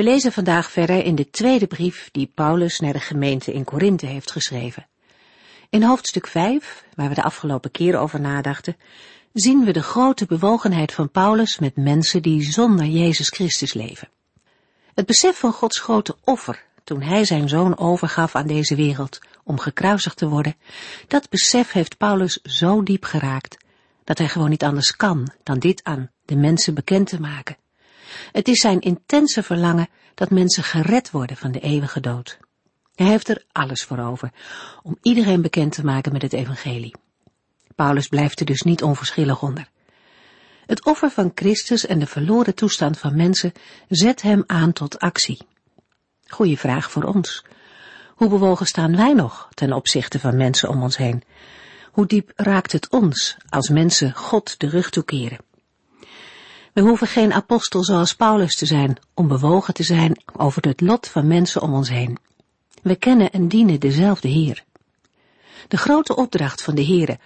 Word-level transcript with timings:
We 0.00 0.06
lezen 0.06 0.32
vandaag 0.32 0.70
verder 0.70 1.04
in 1.04 1.14
de 1.14 1.30
tweede 1.30 1.66
brief 1.66 2.08
die 2.12 2.30
Paulus 2.34 2.80
naar 2.80 2.92
de 2.92 3.00
gemeente 3.00 3.52
in 3.52 3.64
Korinthe 3.64 4.06
heeft 4.06 4.32
geschreven. 4.32 4.86
In 5.70 5.82
hoofdstuk 5.82 6.26
5, 6.26 6.84
waar 6.94 7.08
we 7.08 7.14
de 7.14 7.22
afgelopen 7.22 7.70
keer 7.70 7.96
over 7.98 8.20
nadachten, 8.20 8.76
zien 9.32 9.64
we 9.64 9.72
de 9.72 9.82
grote 9.82 10.26
bewogenheid 10.26 10.92
van 10.92 11.10
Paulus 11.10 11.58
met 11.58 11.76
mensen 11.76 12.22
die 12.22 12.42
zonder 12.42 12.86
Jezus 12.86 13.28
Christus 13.28 13.74
leven. 13.74 14.08
Het 14.94 15.06
besef 15.06 15.38
van 15.38 15.52
Gods 15.52 15.78
grote 15.78 16.16
offer 16.24 16.64
toen 16.84 17.02
hij 17.02 17.24
zijn 17.24 17.48
zoon 17.48 17.78
overgaf 17.78 18.34
aan 18.34 18.46
deze 18.46 18.74
wereld 18.74 19.18
om 19.44 19.58
gekruisigd 19.58 20.16
te 20.16 20.28
worden, 20.28 20.56
dat 21.08 21.28
besef 21.28 21.72
heeft 21.72 21.96
Paulus 21.96 22.42
zo 22.42 22.82
diep 22.82 23.04
geraakt 23.04 23.56
dat 24.04 24.18
hij 24.18 24.28
gewoon 24.28 24.50
niet 24.50 24.64
anders 24.64 24.96
kan 24.96 25.32
dan 25.42 25.58
dit 25.58 25.84
aan 25.84 26.10
de 26.24 26.36
mensen 26.36 26.74
bekend 26.74 27.08
te 27.08 27.20
maken. 27.20 27.56
Het 28.32 28.48
is 28.48 28.60
zijn 28.60 28.80
intense 28.80 29.42
verlangen 29.42 29.88
dat 30.14 30.30
mensen 30.30 30.62
gered 30.62 31.10
worden 31.10 31.36
van 31.36 31.52
de 31.52 31.60
eeuwige 31.60 32.00
dood. 32.00 32.38
Hij 32.94 33.06
heeft 33.06 33.28
er 33.28 33.44
alles 33.52 33.84
voor 33.84 33.98
over 33.98 34.30
om 34.82 34.98
iedereen 35.02 35.42
bekend 35.42 35.72
te 35.72 35.84
maken 35.84 36.12
met 36.12 36.22
het 36.22 36.32
evangelie. 36.32 36.94
Paulus 37.74 38.08
blijft 38.08 38.40
er 38.40 38.46
dus 38.46 38.62
niet 38.62 38.82
onverschillig 38.82 39.42
onder. 39.42 39.68
Het 40.66 40.84
offer 40.84 41.10
van 41.10 41.32
Christus 41.34 41.86
en 41.86 41.98
de 41.98 42.06
verloren 42.06 42.54
toestand 42.54 42.98
van 42.98 43.16
mensen 43.16 43.52
zet 43.88 44.22
hem 44.22 44.44
aan 44.46 44.72
tot 44.72 44.98
actie. 44.98 45.38
Goeie 46.26 46.58
vraag 46.58 46.90
voor 46.90 47.02
ons. 47.02 47.44
Hoe 48.14 48.28
bewogen 48.28 48.66
staan 48.66 48.96
wij 48.96 49.12
nog 49.12 49.48
ten 49.54 49.72
opzichte 49.72 50.20
van 50.20 50.36
mensen 50.36 50.68
om 50.68 50.82
ons 50.82 50.96
heen? 50.96 51.22
Hoe 51.92 52.06
diep 52.06 52.32
raakt 52.36 52.72
het 52.72 52.90
ons 52.90 53.36
als 53.48 53.68
mensen 53.68 54.14
God 54.14 54.60
de 54.60 54.68
rug 54.68 54.90
toekeren? 54.90 55.38
We 56.72 56.80
hoeven 56.80 57.06
geen 57.06 57.32
apostel 57.32 57.84
zoals 57.84 58.14
Paulus 58.14 58.56
te 58.56 58.66
zijn 58.66 58.96
om 59.14 59.28
bewogen 59.28 59.74
te 59.74 59.82
zijn 59.82 60.22
over 60.36 60.62
het 60.62 60.80
lot 60.80 61.08
van 61.08 61.26
mensen 61.26 61.62
om 61.62 61.74
ons 61.74 61.88
heen. 61.88 62.18
We 62.82 62.96
kennen 62.96 63.30
en 63.30 63.48
dienen 63.48 63.80
dezelfde 63.80 64.28
Heer. 64.28 64.64
De 65.68 65.76
grote 65.76 66.16
opdracht 66.16 66.62
van 66.62 66.74
de 66.74 66.84
Heere 66.84 67.18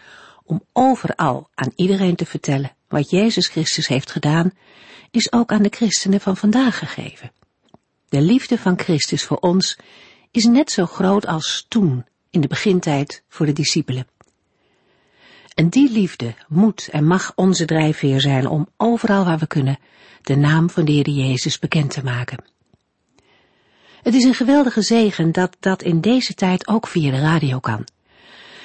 om 0.45 0.63
overal 0.73 1.49
aan 1.55 1.73
iedereen 1.77 2.17
te 2.17 2.27
vertellen 2.27 2.77
wat 2.89 3.11
Jezus 3.11 3.49
Christus 3.49 3.87
heeft 3.87 4.11
gedaan, 4.11 4.53
is 5.11 5.33
ook 5.33 5.53
aan 5.53 5.63
de 5.63 5.73
christenen 5.75 6.21
van 6.21 6.37
vandaag 6.37 6.79
gegeven. 6.79 7.33
De 8.09 8.21
liefde 8.21 8.59
van 8.59 8.79
Christus 8.79 9.25
voor 9.25 9.37
ons 9.37 9.79
is 10.31 10.45
net 10.45 10.71
zo 10.71 10.87
groot 10.87 11.27
als 11.27 11.67
toen, 11.69 12.07
in 12.31 12.41
de 12.41 12.49
begintijd, 12.49 13.23
voor 13.29 13.47
de 13.47 13.53
discipelen. 13.53 14.07
En 15.55 15.69
die 15.69 15.91
liefde 15.91 16.35
moet 16.49 16.89
en 16.93 17.07
mag 17.07 17.33
onze 17.35 17.65
drijfveer 17.65 18.21
zijn 18.21 18.47
om 18.47 18.69
overal 18.77 19.25
waar 19.25 19.39
we 19.39 19.47
kunnen 19.47 19.79
de 20.23 20.37
naam 20.37 20.71
van 20.71 20.85
de 20.85 20.93
Heer 20.93 21.09
Jezus 21.09 21.59
bekend 21.59 21.91
te 21.91 22.05
maken. 22.05 22.45
Het 24.03 24.15
is 24.15 24.25
een 24.25 24.35
geweldige 24.35 24.83
zegen 24.83 25.33
dat 25.33 25.57
dat 25.61 25.83
in 25.83 26.01
deze 26.01 26.35
tijd 26.35 26.69
ook 26.69 26.87
via 26.87 27.11
de 27.11 27.21
radio 27.21 27.59
kan. 27.59 27.87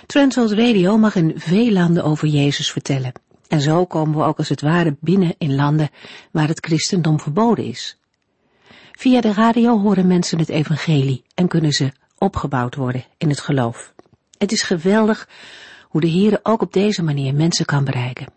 Transworld 0.06 0.52
Radio 0.52 0.98
mag 0.98 1.16
in 1.16 1.34
veel 1.36 1.72
landen 1.72 2.04
over 2.04 2.28
Jezus 2.28 2.72
vertellen. 2.72 3.12
En 3.48 3.62
zo 3.62 3.86
komen 3.86 4.18
we 4.18 4.24
ook 4.24 4.38
als 4.38 4.50
het 4.50 4.62
ware 4.62 4.96
binnen 5.00 5.36
in 5.38 5.56
landen 5.56 5.90
waar 6.32 6.48
het 6.48 6.66
christendom 6.66 7.20
verboden 7.20 7.66
is. 7.66 7.98
Via 8.92 9.22
de 9.22 9.34
radio 9.34 9.80
horen 9.80 10.08
mensen 10.08 10.40
het 10.40 10.50
evangelie 10.50 11.24
en 11.36 11.48
kunnen 11.48 11.72
ze 11.72 11.92
opgebouwd 12.18 12.76
worden 12.76 13.06
in 13.18 13.30
het 13.30 13.40
geloof. 13.40 13.94
Het 14.38 14.52
is 14.52 14.62
geweldig 14.62 15.28
hoe 15.90 16.02
de 16.02 16.08
Heer 16.08 16.40
ook 16.44 16.62
op 16.62 16.74
deze 16.74 17.04
manier 17.04 17.36
mensen 17.36 17.66
kan 17.66 17.84
bereiken. 17.84 18.28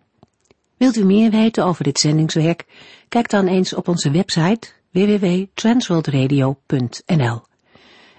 Wilt 0.76 0.96
u 0.96 1.04
meer 1.04 1.30
weten 1.30 1.64
over 1.64 1.84
dit 1.84 1.98
zendingswerk? 1.98 2.64
Kijk 3.08 3.30
dan 3.30 3.46
eens 3.46 3.74
op 3.74 3.88
onze 3.88 4.10
website 4.10 4.68
www.transworldradio.nl. 4.90 7.42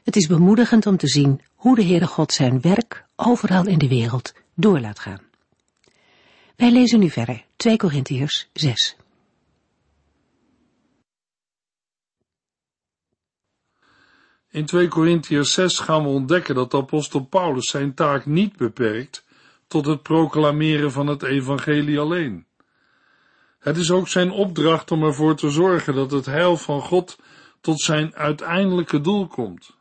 Het 0.04 0.16
is 0.16 0.28
bemoedigend 0.28 0.86
om 0.86 0.98
te 0.98 1.08
zien 1.08 1.42
hoe 1.56 1.76
de 1.76 1.84
Heere 1.84 2.08
God 2.08 2.34
zijn 2.34 2.62
werk 2.62 3.06
overal 3.16 3.68
in 3.68 3.78
de 3.78 3.88
wereld 3.88 4.34
door 4.56 4.80
laat 4.80 5.00
gaan. 5.00 5.22
Wij 6.56 6.72
lezen 6.72 7.00
nu 7.00 7.10
verder 7.10 7.46
2 7.56 7.78
Korintiërs 7.78 8.50
6. 8.54 8.96
In 14.53 14.66
2 14.66 14.88
Korintiërs 14.88 15.53
6 15.53 15.80
gaan 15.80 16.03
we 16.03 16.09
ontdekken 16.09 16.56
dat 16.56 16.74
apostel 16.74 17.19
Paulus 17.25 17.69
zijn 17.69 17.94
taak 17.94 18.25
niet 18.25 18.58
beperkt 18.58 19.25
tot 19.68 19.86
het 19.86 20.02
proclameren 20.02 20.91
van 20.91 21.08
het 21.08 21.24
evangelie 21.24 22.00
alleen. 22.00 22.46
Het 23.59 23.78
is 23.78 23.92
ook 23.92 24.08
zijn 24.08 24.31
opdracht 24.31 24.92
om 24.92 25.03
ervoor 25.03 25.36
te 25.36 25.50
zorgen 25.50 25.96
dat 25.96 26.12
het 26.12 26.25
heil 26.25 26.58
van 26.58 26.81
God 26.81 27.19
tot 27.62 27.81
zijn 27.81 28.16
uiteindelijke 28.16 29.02
doel 29.02 29.28
komt. 29.28 29.78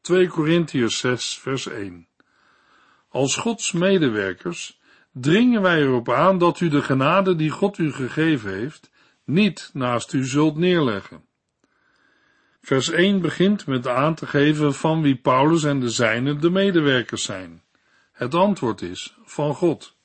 2 0.00 0.28
Korintiërs 0.28 0.98
6 0.98 1.38
vers 1.38 1.66
1 1.66 2.06
Als 3.08 3.36
Gods 3.36 3.72
medewerkers 3.72 4.80
dringen 5.12 5.62
wij 5.62 5.80
erop 5.80 6.10
aan 6.10 6.38
dat 6.38 6.60
u 6.60 6.68
de 6.68 6.82
genade 6.82 7.36
die 7.36 7.50
God 7.50 7.78
u 7.78 7.92
gegeven 7.92 8.52
heeft, 8.52 8.90
niet 9.24 9.70
naast 9.72 10.12
u 10.12 10.24
zult 10.24 10.56
neerleggen. 10.56 11.28
Vers 12.62 12.90
1 12.90 13.20
begint 13.20 13.66
met 13.66 13.88
aan 13.88 14.14
te 14.14 14.26
geven 14.26 14.74
van 14.74 15.02
wie 15.02 15.16
Paulus 15.16 15.64
en 15.64 15.80
de 15.80 15.90
zijnen 15.90 16.40
de 16.40 16.50
medewerkers 16.50 17.22
zijn. 17.22 17.62
Het 18.12 18.34
antwoord 18.34 18.82
is 18.82 19.14
van 19.24 19.54
God. 19.54 19.96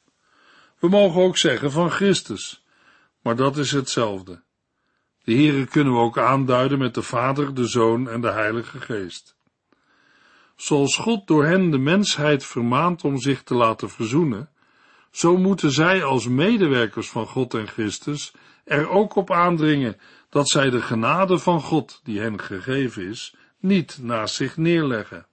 We 0.80 0.88
mogen 0.88 1.22
ook 1.22 1.38
zeggen 1.38 1.72
van 1.72 1.92
Christus, 1.92 2.66
maar 3.22 3.36
dat 3.36 3.58
is 3.58 3.72
hetzelfde. 3.72 4.44
De 5.24 5.36
Here 5.36 5.66
kunnen 5.66 5.94
we 5.94 6.00
ook 6.00 6.18
aanduiden 6.18 6.78
met 6.78 6.94
de 6.94 7.02
Vader, 7.02 7.54
de 7.54 7.68
Zoon 7.68 8.10
en 8.10 8.22
de 8.22 8.32
Heilige 8.32 8.80
Geest. 8.80 9.36
Zoals 10.56 10.98
God 10.98 11.28
door 11.28 11.46
hen 11.46 11.72
de 11.72 11.78
mensheid 11.78 12.46
vermaant 12.46 13.04
om 13.04 13.20
zich 13.20 13.44
te 13.44 13.56
laten 13.56 13.90
verzoenen, 13.90 14.50
zo 15.12 15.38
moeten 15.38 15.72
zij 15.72 16.04
als 16.04 16.28
medewerkers 16.28 17.10
van 17.10 17.28
God 17.28 17.54
en 17.54 17.68
Christus 17.68 18.34
er 18.64 18.90
ook 18.90 19.16
op 19.16 19.32
aandringen 19.32 19.98
dat 20.36 20.50
zij 20.50 20.70
de 20.70 20.82
genade 20.82 21.40
van 21.40 21.62
God, 21.62 22.00
die 22.04 22.20
hen 22.20 22.40
gegeven 22.40 23.08
is, 23.08 23.36
niet 23.60 23.98
naast 24.02 24.36
zich 24.36 24.58
neerleggen. 24.58 25.26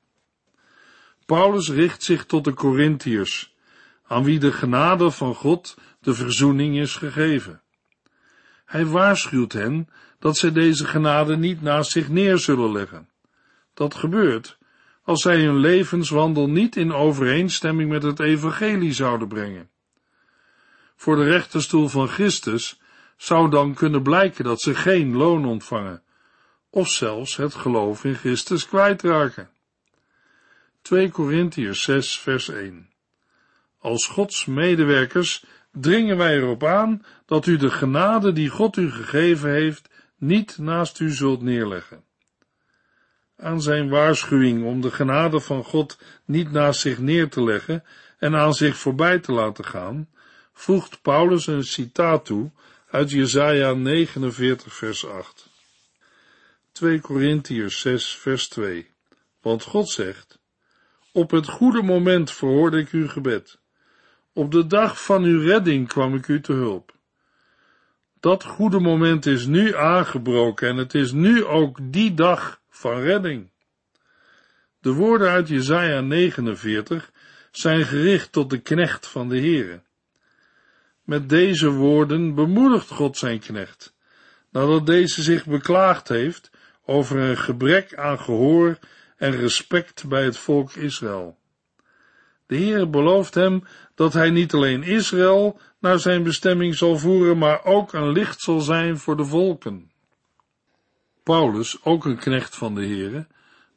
Paulus 1.26 1.68
richt 1.68 2.02
zich 2.02 2.24
tot 2.24 2.44
de 2.44 2.54
Corinthiërs, 2.54 3.54
aan 4.06 4.24
wie 4.24 4.38
de 4.38 4.52
genade 4.52 5.10
van 5.10 5.34
God 5.34 5.76
de 6.00 6.14
verzoening 6.14 6.78
is 6.78 6.96
gegeven. 6.96 7.62
Hij 8.64 8.86
waarschuwt 8.86 9.52
hen 9.52 9.88
dat 10.18 10.36
zij 10.36 10.52
deze 10.52 10.84
genade 10.84 11.36
niet 11.36 11.62
naast 11.62 11.90
zich 11.90 12.08
neer 12.08 12.38
zullen 12.38 12.72
leggen. 12.72 13.08
Dat 13.74 13.94
gebeurt 13.94 14.58
als 15.04 15.22
zij 15.22 15.44
hun 15.44 15.56
levenswandel 15.56 16.48
niet 16.48 16.76
in 16.76 16.92
overeenstemming 16.92 17.90
met 17.90 18.02
het 18.02 18.20
evangelie 18.20 18.92
zouden 18.92 19.28
brengen. 19.28 19.70
Voor 20.96 21.16
de 21.16 21.24
rechterstoel 21.24 21.88
van 21.88 22.08
Christus 22.08 22.80
zou 23.22 23.50
dan 23.50 23.74
kunnen 23.74 24.02
blijken 24.02 24.44
dat 24.44 24.60
ze 24.60 24.74
geen 24.74 25.16
loon 25.16 25.44
ontvangen, 25.44 26.02
of 26.70 26.88
zelfs 26.88 27.36
het 27.36 27.54
geloof 27.54 28.04
in 28.04 28.14
Christus 28.14 28.66
kwijtraken. 28.66 29.50
2 30.82 31.10
Korintiërs 31.10 31.82
6 31.82 32.18
vers 32.18 32.48
1 32.48 32.88
Als 33.78 34.06
Gods 34.06 34.46
medewerkers 34.46 35.44
dringen 35.72 36.16
wij 36.16 36.36
erop 36.36 36.64
aan 36.64 37.04
dat 37.26 37.46
u 37.46 37.56
de 37.56 37.70
genade 37.70 38.32
die 38.32 38.48
God 38.48 38.76
u 38.76 38.90
gegeven 38.90 39.50
heeft 39.50 39.88
niet 40.16 40.58
naast 40.58 41.00
u 41.00 41.10
zult 41.10 41.42
neerleggen. 41.42 42.04
Aan 43.36 43.62
zijn 43.62 43.88
waarschuwing 43.88 44.64
om 44.64 44.80
de 44.80 44.90
genade 44.90 45.40
van 45.40 45.64
God 45.64 45.98
niet 46.24 46.50
naast 46.50 46.80
zich 46.80 46.98
neer 46.98 47.28
te 47.28 47.42
leggen 47.42 47.84
en 48.18 48.36
aan 48.36 48.54
zich 48.54 48.76
voorbij 48.76 49.18
te 49.18 49.32
laten 49.32 49.64
gaan, 49.64 50.08
voegt 50.52 51.02
Paulus 51.02 51.46
een 51.46 51.64
citaat 51.64 52.24
toe 52.24 52.50
uit 52.92 53.10
Jesaja 53.10 53.74
49 53.74 54.74
vers 54.74 55.06
8. 55.06 55.50
2 56.72 57.00
Korintiërs 57.00 57.80
6 57.80 58.16
vers 58.16 58.48
2. 58.48 58.90
Want 59.40 59.62
God 59.62 59.90
zegt, 59.90 60.38
op 61.12 61.30
het 61.30 61.48
goede 61.48 61.82
moment 61.82 62.30
verhoorde 62.30 62.78
ik 62.78 62.90
uw 62.90 63.08
gebed. 63.08 63.58
Op 64.32 64.50
de 64.50 64.66
dag 64.66 65.04
van 65.04 65.22
uw 65.22 65.40
redding 65.40 65.88
kwam 65.88 66.14
ik 66.14 66.28
u 66.28 66.40
te 66.40 66.52
hulp. 66.52 66.94
Dat 68.20 68.44
goede 68.44 68.80
moment 68.80 69.26
is 69.26 69.46
nu 69.46 69.76
aangebroken 69.76 70.68
en 70.68 70.76
het 70.76 70.94
is 70.94 71.12
nu 71.12 71.44
ook 71.44 71.78
die 71.82 72.14
dag 72.14 72.60
van 72.68 73.00
redding. 73.00 73.50
De 74.80 74.92
woorden 74.92 75.30
uit 75.30 75.48
Jesaja 75.48 76.00
49 76.00 77.10
zijn 77.50 77.84
gericht 77.84 78.32
tot 78.32 78.50
de 78.50 78.58
knecht 78.58 79.06
van 79.06 79.28
de 79.28 79.38
Heere. 79.38 79.82
Met 81.02 81.28
deze 81.28 81.70
woorden 81.70 82.34
bemoedigt 82.34 82.90
God 82.90 83.16
zijn 83.16 83.38
knecht, 83.38 83.94
nadat 84.50 84.86
deze 84.86 85.22
zich 85.22 85.46
beklaagd 85.46 86.08
heeft 86.08 86.50
over 86.84 87.18
een 87.18 87.38
gebrek 87.38 87.94
aan 87.94 88.18
gehoor 88.18 88.78
en 89.16 89.30
respect 89.30 90.08
bij 90.08 90.24
het 90.24 90.36
volk 90.38 90.72
Israël. 90.72 91.38
De 92.46 92.56
Heere 92.56 92.88
belooft 92.88 93.34
hem 93.34 93.64
dat 93.94 94.12
hij 94.12 94.30
niet 94.30 94.54
alleen 94.54 94.82
Israël 94.82 95.60
naar 95.78 95.98
zijn 95.98 96.22
bestemming 96.22 96.74
zal 96.74 96.98
voeren, 96.98 97.38
maar 97.38 97.64
ook 97.64 97.92
een 97.92 98.12
licht 98.12 98.40
zal 98.40 98.60
zijn 98.60 98.98
voor 98.98 99.16
de 99.16 99.24
volken. 99.24 99.90
Paulus, 101.22 101.84
ook 101.84 102.04
een 102.04 102.18
knecht 102.18 102.56
van 102.56 102.74
de 102.74 102.86
Heere, 102.86 103.26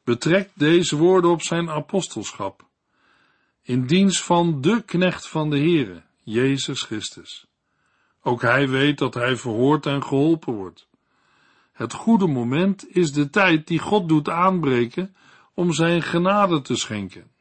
betrekt 0.04 0.52
deze 0.54 0.96
woorden 0.96 1.32
op 1.32 1.42
zijn 1.42 1.70
apostelschap, 1.70 2.68
in 3.62 3.86
dienst 3.86 4.22
van 4.22 4.62
de 4.62 4.84
knecht 4.86 5.28
van 5.28 5.50
de 5.50 5.58
Heere, 5.58 6.04
Jezus 6.26 6.82
Christus. 6.82 7.48
Ook 8.22 8.42
hij 8.42 8.70
weet 8.70 8.98
dat 8.98 9.14
hij 9.14 9.36
verhoord 9.36 9.86
en 9.86 10.04
geholpen 10.04 10.54
wordt. 10.54 10.88
Het 11.72 11.94
goede 11.94 12.28
moment 12.28 12.96
is 12.96 13.12
de 13.12 13.30
tijd 13.30 13.68
die 13.68 13.80
God 13.80 14.08
doet 14.08 14.30
aanbreken 14.30 15.16
om 15.54 15.74
zijn 15.74 16.02
genade 16.02 16.62
te 16.62 16.76
schenken. 16.76 17.32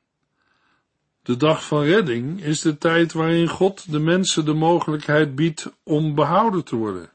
De 1.23 1.37
dag 1.37 1.67
van 1.67 1.83
redding 1.83 2.43
is 2.43 2.61
de 2.61 2.79
tijd 2.79 3.13
waarin 3.13 3.49
God 3.49 3.91
de 3.91 3.99
mensen 3.99 4.45
de 4.45 4.55
mogelijkheid 4.55 5.35
biedt 5.35 5.73
om 5.83 6.15
behouden 6.15 6.65
te 6.65 6.77
worden. 6.77 7.11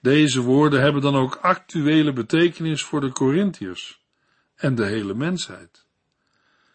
Deze 0.00 0.40
woorden 0.40 0.80
hebben 0.80 1.02
dan 1.02 1.16
ook 1.16 1.34
actuele 1.34 2.12
betekenis 2.12 2.82
voor 2.82 3.00
de 3.00 3.12
Corinthiërs 3.12 4.00
en 4.54 4.74
de 4.74 4.86
hele 4.86 5.14
mensheid. 5.14 5.86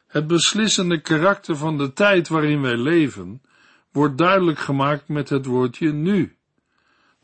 Het 0.08 0.28
beslissende 0.28 1.02
karakter 1.02 1.56
van 1.56 1.78
de 1.78 1.94
tijd 1.94 2.28
waarin 2.28 2.62
wij 2.62 2.78
leven 2.78 3.42
wordt 3.96 4.18
duidelijk 4.18 4.60
gemaakt 4.60 5.08
met 5.08 5.30
het 5.30 5.46
woordje 5.46 5.92
nu. 5.92 6.36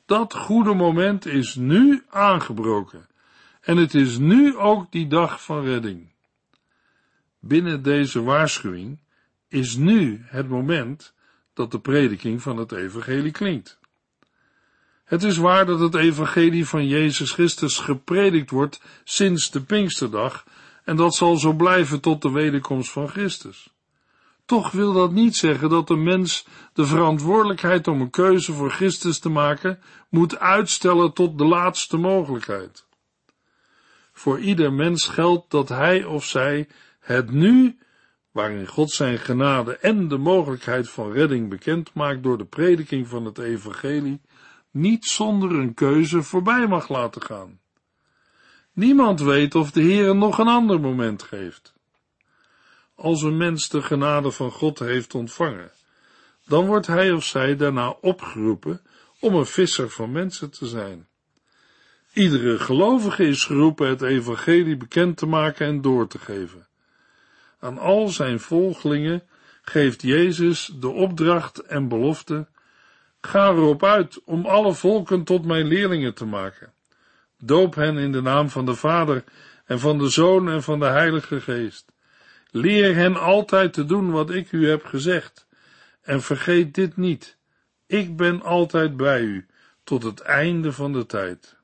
Dat 0.06 0.34
goede 0.34 0.74
moment 0.74 1.26
is 1.26 1.56
nu 1.56 2.04
aangebroken 2.10 3.08
en 3.62 3.78
het 3.78 3.94
is 3.94 4.18
nu 4.18 4.58
ook 4.58 4.92
die 4.92 5.08
dag 5.08 5.44
van 5.44 5.64
redding. 5.64 6.12
Binnen 7.40 7.84
deze 7.84 8.24
waarschuwing 8.24 9.00
is 9.48 9.76
nu 9.76 10.22
het 10.26 10.50
moment 10.50 11.14
dat 11.54 11.72
de 11.72 11.80
prediking 11.80 12.42
van 12.42 12.58
het 12.58 12.72
evangelie 12.72 13.32
klinkt. 13.32 13.80
Het 15.04 15.24
is 15.24 15.38
waar 15.38 15.66
dat 15.66 15.80
het 15.80 15.96
evangelie 15.96 16.66
van 16.66 16.88
Jezus 16.88 17.32
Christus 17.32 17.78
gepredikt 17.78 18.50
wordt 18.50 18.82
sinds 19.04 19.52
de 19.52 19.62
Pinksterdag 19.62 20.46
en 20.84 20.96
dat 20.96 21.16
zal 21.16 21.38
zo 21.38 21.54
blijven 21.54 22.02
tot 22.02 22.22
de 22.22 22.32
wederkomst 22.32 22.92
van 22.92 23.08
Christus. 23.08 23.74
Toch 24.51 24.71
wil 24.71 24.94
dat 24.94 25.12
niet 25.12 25.36
zeggen 25.36 25.69
dat 25.69 25.88
de 25.88 25.95
mens 25.95 26.45
de 26.74 26.86
verantwoordelijkheid 26.86 27.88
om 27.88 28.01
een 28.01 28.09
keuze 28.09 28.53
voor 28.53 28.71
Christus 28.71 29.19
te 29.19 29.30
maken 29.30 29.80
moet 30.09 30.39
uitstellen 30.39 31.13
tot 31.13 31.38
de 31.38 31.45
laatste 31.45 31.98
mogelijkheid. 31.98 32.88
Voor 34.13 34.39
ieder 34.39 34.74
mens 34.74 35.07
geldt 35.07 35.51
dat 35.51 35.69
hij 35.69 36.03
of 36.03 36.25
zij 36.25 36.68
het 37.00 37.31
nu, 37.31 37.77
waarin 38.31 38.68
God 38.68 38.92
zijn 38.92 39.18
genade 39.18 39.77
en 39.77 40.07
de 40.07 40.18
mogelijkheid 40.18 40.89
van 40.89 41.12
redding 41.12 41.50
bekend 41.50 41.94
maakt 41.94 42.24
door 42.24 42.38
de 42.38 42.45
prediking 42.45 43.07
van 43.07 43.25
het 43.25 43.38
evangelie, 43.38 44.21
niet 44.71 45.06
zonder 45.06 45.51
een 45.51 45.74
keuze 45.74 46.24
voorbij 46.24 46.68
mag 46.68 46.89
laten 46.89 47.21
gaan. 47.21 47.59
Niemand 48.74 49.21
weet 49.21 49.56
of 49.56 49.71
de 49.71 49.81
Heer 49.81 50.15
nog 50.15 50.38
een 50.38 50.48
ander 50.48 50.80
moment 50.80 51.24
geeft. 51.24 51.74
Als 53.01 53.21
een 53.21 53.38
mens 53.38 53.69
de 53.69 53.81
genade 53.81 54.31
van 54.31 54.51
God 54.51 54.80
heeft 54.80 55.15
ontvangen, 55.15 55.71
dan 56.45 56.65
wordt 56.65 56.88
hij 56.88 57.12
of 57.12 57.24
zij 57.24 57.56
daarna 57.56 57.89
opgeroepen 57.89 58.81
om 59.19 59.36
een 59.36 59.45
visser 59.45 59.89
van 59.89 60.12
mensen 60.12 60.51
te 60.51 60.68
zijn. 60.68 61.07
Iedere 62.13 62.59
gelovige 62.59 63.24
is 63.24 63.45
geroepen 63.45 63.88
het 63.88 64.01
evangelie 64.01 64.77
bekend 64.77 65.18
te 65.18 65.25
maken 65.25 65.68
en 65.68 65.81
door 65.81 66.07
te 66.07 66.19
geven. 66.19 66.68
Aan 67.59 67.77
al 67.77 68.07
zijn 68.07 68.39
volgelingen 68.39 69.24
geeft 69.62 70.01
Jezus 70.01 70.71
de 70.80 70.89
opdracht 70.89 71.59
en 71.59 71.88
belofte: 71.88 72.48
ga 73.21 73.50
erop 73.50 73.83
uit 73.83 74.24
om 74.24 74.45
alle 74.45 74.74
volken 74.74 75.24
tot 75.24 75.45
mijn 75.45 75.65
leerlingen 75.65 76.13
te 76.13 76.25
maken. 76.25 76.74
Doop 77.38 77.75
hen 77.75 77.98
in 77.98 78.12
de 78.12 78.21
naam 78.21 78.50
van 78.50 78.65
de 78.65 78.75
Vader 78.75 79.24
en 79.65 79.80
van 79.80 79.98
de 79.98 80.09
Zoon 80.09 80.50
en 80.50 80.63
van 80.63 80.80
de 80.80 80.86
Heilige 80.86 81.42
Geest. 81.42 81.91
Leer 82.51 82.95
hen 82.95 83.15
altijd 83.15 83.74
te 83.74 83.86
doen 83.86 84.12
wat 84.12 84.30
ik 84.31 84.51
u 84.51 84.69
heb 84.69 84.86
gezegd. 84.86 85.48
En 86.01 86.21
vergeet 86.21 86.74
dit 86.74 86.98
niet. 86.98 87.38
Ik 87.88 88.18
ben 88.18 88.42
altijd 88.42 88.98
bij 88.98 89.21
u 89.21 89.45
tot 89.83 90.03
het 90.03 90.19
einde 90.19 90.71
van 90.71 90.94
de 90.94 91.06
tijd. 91.06 91.56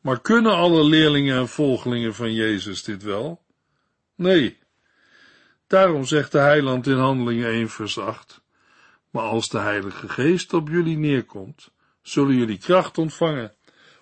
Maar 0.00 0.20
kunnen 0.20 0.52
alle 0.52 0.84
leerlingen 0.84 1.36
en 1.36 1.48
volgelingen 1.48 2.14
van 2.14 2.34
Jezus 2.34 2.82
dit 2.82 3.02
wel? 3.02 3.42
Nee. 4.14 4.58
Daarom 5.66 6.04
zegt 6.04 6.32
de 6.32 6.38
heiland 6.38 6.86
in 6.86 6.96
Handelingen 6.96 7.48
1 7.48 7.68
vers 7.68 7.98
8, 7.98 8.42
maar 9.10 9.22
als 9.22 9.48
de 9.48 9.58
Heilige 9.58 10.08
Geest 10.08 10.52
op 10.52 10.68
jullie 10.68 10.98
neerkomt, 10.98 11.70
zullen 12.02 12.36
jullie 12.36 12.58
kracht 12.58 12.98
ontvangen 12.98 13.54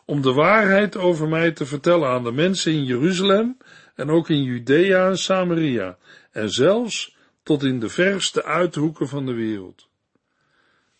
om 0.05 0.23
de 0.23 0.33
waarheid 0.33 0.97
over 0.97 1.29
mij 1.29 1.53
te 1.53 1.67
vertellen 1.67 2.09
aan 2.09 2.25
de 2.25 2.33
mensen 2.33 2.73
in 2.73 2.85
Jeruzalem 2.85 3.57
en 4.01 4.11
ook 4.11 4.29
in 4.29 4.43
Judea 4.43 5.09
en 5.09 5.19
Samaria 5.19 5.99
en 6.31 6.51
zelfs 6.51 7.17
tot 7.43 7.63
in 7.63 7.81
de 7.81 7.89
verste 7.89 8.45
uithoeken 8.45 9.09
van 9.09 9.27
de 9.27 9.33
wereld. 9.33 9.89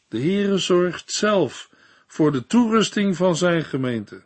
De 0.09 0.21
Heere 0.21 0.59
zorgt 0.59 1.13
zelf 1.13 1.71
voor 2.07 2.33
de 2.33 2.47
toerusting 2.47 3.17
van 3.17 3.37
zijn 3.37 3.65
gemeente. 3.65 4.23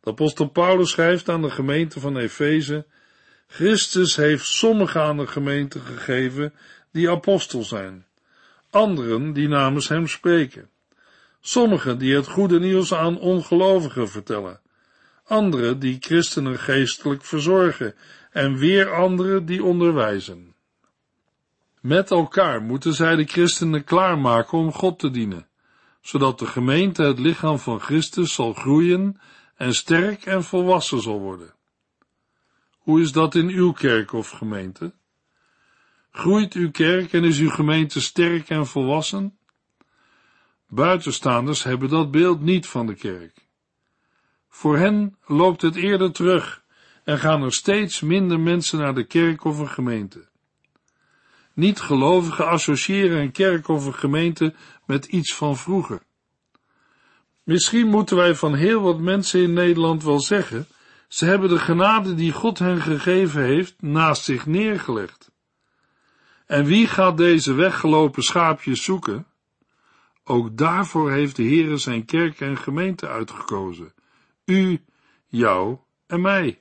De 0.00 0.10
apostel 0.10 0.46
Paulus 0.46 0.90
schrijft 0.90 1.28
aan 1.28 1.42
de 1.42 1.50
gemeente 1.50 2.00
van 2.00 2.16
Efeze, 2.16 2.86
Christus 3.46 4.16
heeft 4.16 4.46
sommigen 4.46 5.00
aan 5.00 5.16
de 5.16 5.26
gemeente 5.26 5.80
gegeven 5.80 6.54
die 6.92 7.10
apostel 7.10 7.62
zijn, 7.62 8.06
anderen 8.70 9.32
die 9.32 9.48
namens 9.48 9.88
hem 9.88 10.06
spreken, 10.06 10.70
sommigen 11.40 11.98
die 11.98 12.14
het 12.14 12.26
goede 12.26 12.58
nieuws 12.58 12.94
aan 12.94 13.18
ongelovigen 13.18 14.08
vertellen, 14.08 14.60
anderen 15.26 15.78
die 15.78 15.96
christenen 16.00 16.58
geestelijk 16.58 17.24
verzorgen 17.24 17.94
en 18.30 18.56
weer 18.56 18.94
anderen 18.94 19.46
die 19.46 19.64
onderwijzen. 19.64 20.54
Met 21.80 22.10
elkaar 22.10 22.62
moeten 22.62 22.94
zij 22.94 23.16
de 23.16 23.24
christenen 23.24 23.84
klaarmaken 23.84 24.58
om 24.58 24.72
God 24.72 24.98
te 24.98 25.10
dienen, 25.10 25.48
zodat 26.00 26.38
de 26.38 26.46
gemeente 26.46 27.02
het 27.02 27.18
lichaam 27.18 27.58
van 27.58 27.80
Christus 27.80 28.34
zal 28.34 28.52
groeien 28.52 29.20
en 29.56 29.74
sterk 29.74 30.26
en 30.26 30.44
volwassen 30.44 31.02
zal 31.02 31.20
worden. 31.20 31.54
Hoe 32.78 33.00
is 33.00 33.12
dat 33.12 33.34
in 33.34 33.48
uw 33.48 33.72
kerk 33.72 34.12
of 34.12 34.30
gemeente? 34.30 34.92
Groeit 36.10 36.52
uw 36.52 36.70
kerk 36.70 37.12
en 37.12 37.24
is 37.24 37.38
uw 37.38 37.50
gemeente 37.50 38.00
sterk 38.00 38.48
en 38.48 38.66
volwassen? 38.66 39.38
Buitenstaanders 40.68 41.62
hebben 41.62 41.88
dat 41.88 42.10
beeld 42.10 42.40
niet 42.40 42.66
van 42.66 42.86
de 42.86 42.94
kerk. 42.94 43.45
Voor 44.56 44.76
hen 44.76 45.16
loopt 45.26 45.62
het 45.62 45.76
eerder 45.76 46.12
terug 46.12 46.62
en 47.04 47.18
gaan 47.18 47.42
er 47.42 47.52
steeds 47.52 48.00
minder 48.00 48.40
mensen 48.40 48.78
naar 48.78 48.94
de 48.94 49.04
kerk 49.04 49.44
of 49.44 49.58
een 49.58 49.68
gemeente. 49.68 50.28
Niet-gelovigen 51.54 52.46
associëren 52.46 53.20
een 53.20 53.32
kerk 53.32 53.68
of 53.68 53.86
een 53.86 53.94
gemeente 53.94 54.54
met 54.86 55.04
iets 55.04 55.34
van 55.34 55.56
vroeger. 55.56 56.02
Misschien 57.42 57.86
moeten 57.86 58.16
wij 58.16 58.34
van 58.34 58.54
heel 58.54 58.80
wat 58.80 58.98
mensen 58.98 59.42
in 59.42 59.52
Nederland 59.52 60.04
wel 60.04 60.20
zeggen, 60.20 60.66
ze 61.08 61.24
hebben 61.24 61.48
de 61.48 61.58
genade 61.58 62.14
die 62.14 62.32
God 62.32 62.58
hen 62.58 62.80
gegeven 62.80 63.42
heeft 63.42 63.82
naast 63.82 64.24
zich 64.24 64.46
neergelegd. 64.46 65.30
En 66.46 66.64
wie 66.64 66.86
gaat 66.86 67.16
deze 67.16 67.52
weggelopen 67.52 68.22
schaapjes 68.22 68.84
zoeken? 68.84 69.26
Ook 70.24 70.56
daarvoor 70.56 71.12
heeft 71.12 71.36
de 71.36 71.44
Heere 71.44 71.76
zijn 71.76 72.04
kerk 72.04 72.40
en 72.40 72.56
gemeente 72.56 73.08
uitgekozen. 73.08 73.94
U, 74.46 74.84
jou 75.26 75.78
en 76.06 76.20
mij. 76.20 76.60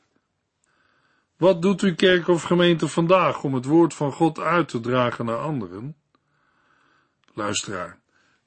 Wat 1.37 1.61
doet 1.61 1.81
uw 1.81 1.95
kerk 1.95 2.27
of 2.27 2.43
gemeente 2.43 2.87
vandaag 2.87 3.43
om 3.43 3.53
het 3.53 3.65
woord 3.65 3.93
van 3.93 4.11
God 4.11 4.39
uit 4.39 4.67
te 4.67 4.79
dragen 4.79 5.25
naar 5.25 5.37
anderen? 5.37 5.95
Luisteraar, 7.33 7.99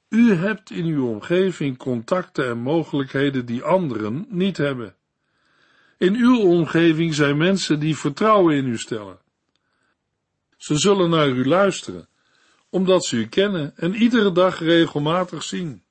u 0.09 0.33
hebt 0.33 0.71
in 0.71 0.85
uw 0.85 1.07
omgeving 1.07 1.77
contacten 1.77 2.49
en 2.49 2.57
mogelijkheden 2.57 3.45
die 3.45 3.63
anderen 3.63 4.25
niet 4.29 4.57
hebben. 4.57 4.95
In 5.97 6.15
uw 6.15 6.39
omgeving 6.39 7.13
zijn 7.13 7.37
mensen 7.37 7.79
die 7.79 7.97
vertrouwen 7.97 8.55
in 8.55 8.67
u 8.67 8.77
stellen. 8.77 9.19
Ze 10.57 10.77
zullen 10.77 11.09
naar 11.09 11.29
u 11.29 11.45
luisteren, 11.45 12.07
omdat 12.69 13.05
ze 13.05 13.15
u 13.15 13.27
kennen 13.27 13.77
en 13.77 13.95
iedere 13.95 14.31
dag 14.31 14.59
regelmatig 14.59 15.43
zien. 15.43 15.83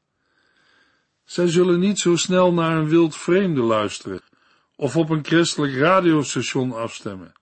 Zij 1.28 1.48
zullen 1.48 1.80
niet 1.80 1.98
zo 1.98 2.16
snel 2.16 2.52
naar 2.52 2.76
een 2.76 2.88
wild 2.88 3.16
vreemde 3.16 3.60
luisteren, 3.60 4.20
of 4.76 4.96
op 4.96 5.10
een 5.10 5.24
christelijk 5.24 5.74
radiostation 5.74 6.72
afstemmen. 6.72 7.32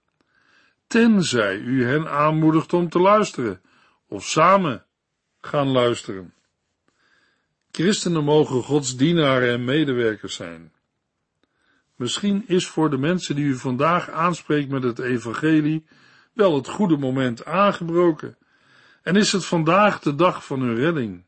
Tenzij 0.86 1.56
u 1.56 1.84
hen 1.84 2.10
aanmoedigt 2.10 2.72
om 2.72 2.88
te 2.88 2.98
luisteren 2.98 3.60
of 4.08 4.24
samen 4.24 4.84
gaan 5.40 5.68
luisteren. 5.68 6.34
Christenen 7.70 8.24
mogen 8.24 8.62
Gods 8.62 8.96
dienaren 8.96 9.52
en 9.52 9.64
medewerkers 9.64 10.34
zijn. 10.34 10.72
Misschien 11.96 12.44
is 12.46 12.66
voor 12.66 12.90
de 12.90 12.98
mensen 12.98 13.34
die 13.34 13.44
u 13.44 13.56
vandaag 13.56 14.10
aanspreekt 14.10 14.70
met 14.70 14.82
het 14.82 14.98
evangelie 14.98 15.86
wel 16.32 16.54
het 16.54 16.68
goede 16.68 16.96
moment 16.96 17.44
aangebroken 17.44 18.38
en 19.02 19.16
is 19.16 19.32
het 19.32 19.44
vandaag 19.44 20.00
de 20.00 20.14
dag 20.14 20.44
van 20.44 20.60
uw 20.60 20.74
redding. 20.74 21.24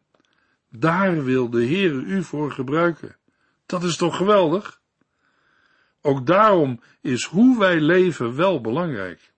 Daar 0.71 1.25
wil 1.25 1.51
de 1.51 1.63
Heer 1.63 1.93
u 1.93 2.23
voor 2.23 2.53
gebruiken. 2.53 3.17
Dat 3.67 3.83
is 3.83 3.97
toch 3.97 4.17
geweldig? 4.17 4.81
Ook 6.01 6.27
daarom 6.27 6.81
is 7.01 7.25
hoe 7.25 7.59
wij 7.59 7.81
leven 7.81 8.37
wel 8.37 8.61
belangrijk. 8.61 9.33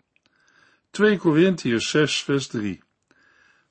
2 0.90 1.18
Korintiërs 1.18 1.90
6 1.90 2.22
vers 2.22 2.46
3 2.46 2.82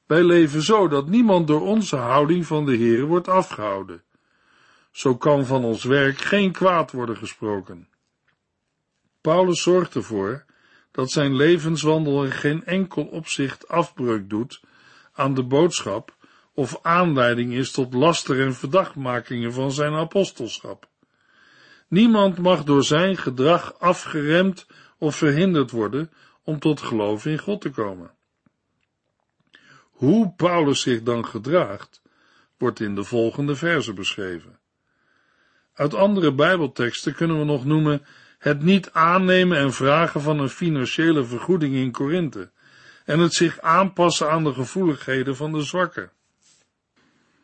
Wij 0.06 0.24
leven 0.24 0.62
zo 0.62 0.88
dat 0.88 1.08
niemand 1.08 1.48
door 1.48 1.62
onze 1.62 1.96
houding 1.96 2.46
van 2.46 2.66
de 2.66 2.76
Heer 2.76 3.06
wordt 3.06 3.28
afgehouden. 3.28 4.04
Zo 4.92 5.18
kan 5.18 5.46
van 5.46 5.64
ons 5.64 5.84
werk 5.84 6.18
geen 6.18 6.52
kwaad 6.52 6.92
worden 6.92 7.18
gesproken. 7.18 7.88
Paulus 9.22 9.62
zorgt 9.62 9.96
ervoor 9.96 10.46
dat 10.92 11.12
zijn 11.12 11.36
levenswandel 11.36 12.26
in 12.26 12.32
geen 12.32 12.66
enkel 12.66 13.04
opzicht 13.04 13.68
afbreuk 13.68 14.30
doet 14.30 14.62
aan 15.14 15.34
de 15.34 15.44
boodschap 15.44 16.18
of 16.60 16.80
aanleiding 16.82 17.54
is 17.54 17.72
tot 17.72 17.94
laster 17.94 18.42
en 18.42 18.54
verdachtmakingen 18.54 19.54
van 19.54 19.72
zijn 19.72 19.94
apostelschap. 19.94 20.88
Niemand 21.88 22.38
mag 22.38 22.64
door 22.64 22.84
zijn 22.84 23.18
gedrag 23.18 23.80
afgeremd 23.80 24.68
of 24.98 25.16
verhinderd 25.16 25.72
worden 25.72 26.12
om 26.44 26.60
tot 26.60 26.82
geloof 26.82 27.26
in 27.26 27.38
God 27.38 27.62
te 27.62 27.70
komen. 27.70 28.12
Hoe 29.90 30.34
Paulus 30.36 30.82
zich 30.82 31.04
dan 31.04 31.26
gedraagt, 31.26 32.02
wordt 32.58 32.80
in 32.80 32.96
de 32.96 33.04
volgende 33.04 33.56
verse 33.56 33.94
beschreven. 33.94 34.60
Uit 35.74 35.94
andere 35.94 36.34
Bijbelteksten 36.34 37.16
kunnen 37.16 37.40
we 37.40 37.46
nog 37.46 37.66
noemen 37.66 38.06
het 38.38 38.62
niet 38.64 38.92
aannemen 38.92 39.58
en 39.58 39.74
vragen 39.74 40.22
van 40.22 40.40
een 40.40 40.50
financiële 40.50 41.24
vergoeding 41.24 41.76
in 41.76 41.92
Korinthe 41.92 42.52
en 43.06 43.20
het 43.20 43.34
zich 43.34 43.60
aanpassen 43.60 44.32
aan 44.32 44.44
de 44.44 44.54
gevoeligheden 44.54 45.36
van 45.36 45.52
de 45.52 45.62
zwakken. 45.62 46.12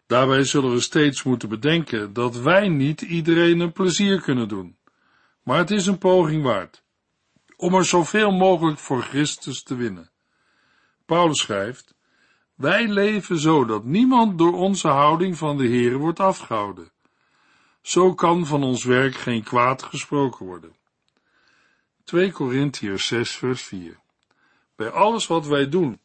Daarbij 0.07 0.43
zullen 0.43 0.71
we 0.71 0.79
steeds 0.79 1.23
moeten 1.23 1.49
bedenken 1.49 2.13
dat 2.13 2.37
wij 2.37 2.67
niet 2.67 3.01
iedereen 3.01 3.59
een 3.59 3.71
plezier 3.71 4.21
kunnen 4.21 4.47
doen, 4.47 4.77
maar 5.43 5.57
het 5.57 5.71
is 5.71 5.85
een 5.85 5.97
poging 5.97 6.43
waard 6.43 6.83
om 7.57 7.75
er 7.75 7.85
zoveel 7.85 8.31
mogelijk 8.31 8.79
voor 8.79 9.01
Christus 9.01 9.63
te 9.63 9.75
winnen. 9.75 10.09
Paulus 11.05 11.39
schrijft, 11.39 11.95
wij 12.55 12.87
leven 12.87 13.39
zo 13.39 13.65
dat 13.65 13.83
niemand 13.83 14.37
door 14.37 14.53
onze 14.53 14.87
houding 14.87 15.37
van 15.37 15.57
de 15.57 15.65
Heer 15.65 15.97
wordt 15.97 16.19
afgehouden. 16.19 16.91
Zo 17.81 18.13
kan 18.13 18.45
van 18.45 18.63
ons 18.63 18.83
werk 18.83 19.15
geen 19.15 19.43
kwaad 19.43 19.83
gesproken 19.83 20.45
worden. 20.45 20.75
2 22.03 22.31
Korintiërs 22.31 23.07
6 23.07 23.35
vers 23.35 23.63
4 23.63 23.99
Bij 24.75 24.89
alles 24.89 25.27
wat 25.27 25.47
wij 25.47 25.69
doen, 25.69 25.99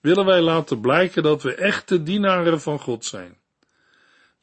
willen 0.00 0.24
wij 0.24 0.40
laten 0.40 0.80
blijken 0.80 1.22
dat 1.22 1.42
we 1.42 1.54
echte 1.54 2.02
dienaren 2.02 2.60
van 2.60 2.78
God 2.78 3.04
zijn. 3.04 3.39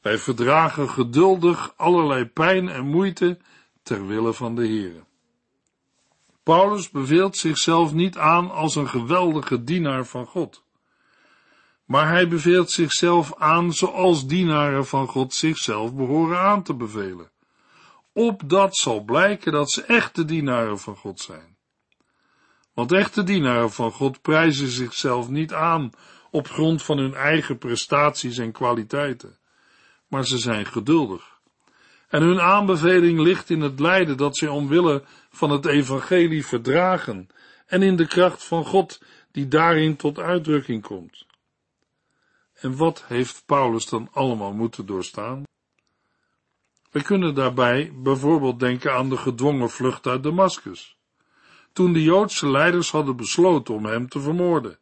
Wij 0.00 0.18
verdragen 0.18 0.90
geduldig 0.90 1.72
allerlei 1.76 2.24
pijn 2.24 2.68
en 2.68 2.86
moeite 2.86 3.38
ter 3.82 4.06
wille 4.06 4.32
van 4.32 4.54
de 4.54 4.66
Heer. 4.66 5.06
Paulus 6.42 6.90
beveelt 6.90 7.36
zichzelf 7.36 7.92
niet 7.92 8.16
aan 8.16 8.50
als 8.50 8.74
een 8.74 8.88
geweldige 8.88 9.64
dienaar 9.64 10.06
van 10.06 10.26
God. 10.26 10.62
Maar 11.84 12.08
hij 12.08 12.28
beveelt 12.28 12.70
zichzelf 12.70 13.34
aan 13.34 13.72
zoals 13.72 14.26
dienaren 14.26 14.86
van 14.86 15.06
God 15.06 15.34
zichzelf 15.34 15.94
behoren 15.94 16.38
aan 16.38 16.62
te 16.62 16.74
bevelen. 16.74 17.30
Opdat 18.12 18.76
zal 18.76 19.00
blijken 19.00 19.52
dat 19.52 19.70
ze 19.70 19.82
echte 19.82 20.24
dienaren 20.24 20.78
van 20.78 20.96
God 20.96 21.20
zijn. 21.20 21.56
Want 22.74 22.92
echte 22.92 23.22
dienaren 23.22 23.70
van 23.70 23.92
God 23.92 24.22
prijzen 24.22 24.68
zichzelf 24.68 25.28
niet 25.28 25.52
aan 25.52 25.90
op 26.30 26.48
grond 26.48 26.82
van 26.82 26.98
hun 26.98 27.14
eigen 27.14 27.58
prestaties 27.58 28.38
en 28.38 28.52
kwaliteiten, 28.52 29.37
maar 30.08 30.26
ze 30.26 30.38
zijn 30.38 30.66
geduldig. 30.66 31.38
En 32.08 32.22
hun 32.22 32.40
aanbeveling 32.40 33.18
ligt 33.20 33.50
in 33.50 33.60
het 33.60 33.80
lijden 33.80 34.16
dat 34.16 34.36
zij 34.36 34.48
omwille 34.48 35.04
van 35.30 35.50
het 35.50 35.66
evangelie 35.66 36.46
verdragen 36.46 37.28
en 37.66 37.82
in 37.82 37.96
de 37.96 38.06
kracht 38.06 38.44
van 38.44 38.64
God 38.64 39.02
die 39.32 39.48
daarin 39.48 39.96
tot 39.96 40.18
uitdrukking 40.18 40.82
komt. 40.82 41.26
En 42.54 42.76
wat 42.76 43.04
heeft 43.06 43.42
Paulus 43.46 43.86
dan 43.86 44.08
allemaal 44.12 44.52
moeten 44.52 44.86
doorstaan? 44.86 45.42
We 46.90 47.02
kunnen 47.02 47.34
daarbij 47.34 47.92
bijvoorbeeld 47.94 48.60
denken 48.60 48.92
aan 48.92 49.08
de 49.08 49.16
gedwongen 49.16 49.70
vlucht 49.70 50.06
uit 50.06 50.22
Damascus, 50.22 50.96
toen 51.72 51.92
de 51.92 52.02
Joodse 52.02 52.50
leiders 52.50 52.90
hadden 52.90 53.16
besloten 53.16 53.74
om 53.74 53.84
hem 53.84 54.08
te 54.08 54.20
vermoorden. 54.20 54.78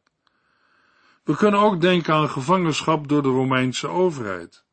We 1.25 1.37
kunnen 1.37 1.61
ook 1.61 1.80
denken 1.80 2.14
aan 2.14 2.28
gevangenschap 2.28 3.09
door 3.09 3.23
de 3.23 3.28
Romeinse 3.28 3.88
overheid. 3.88 4.66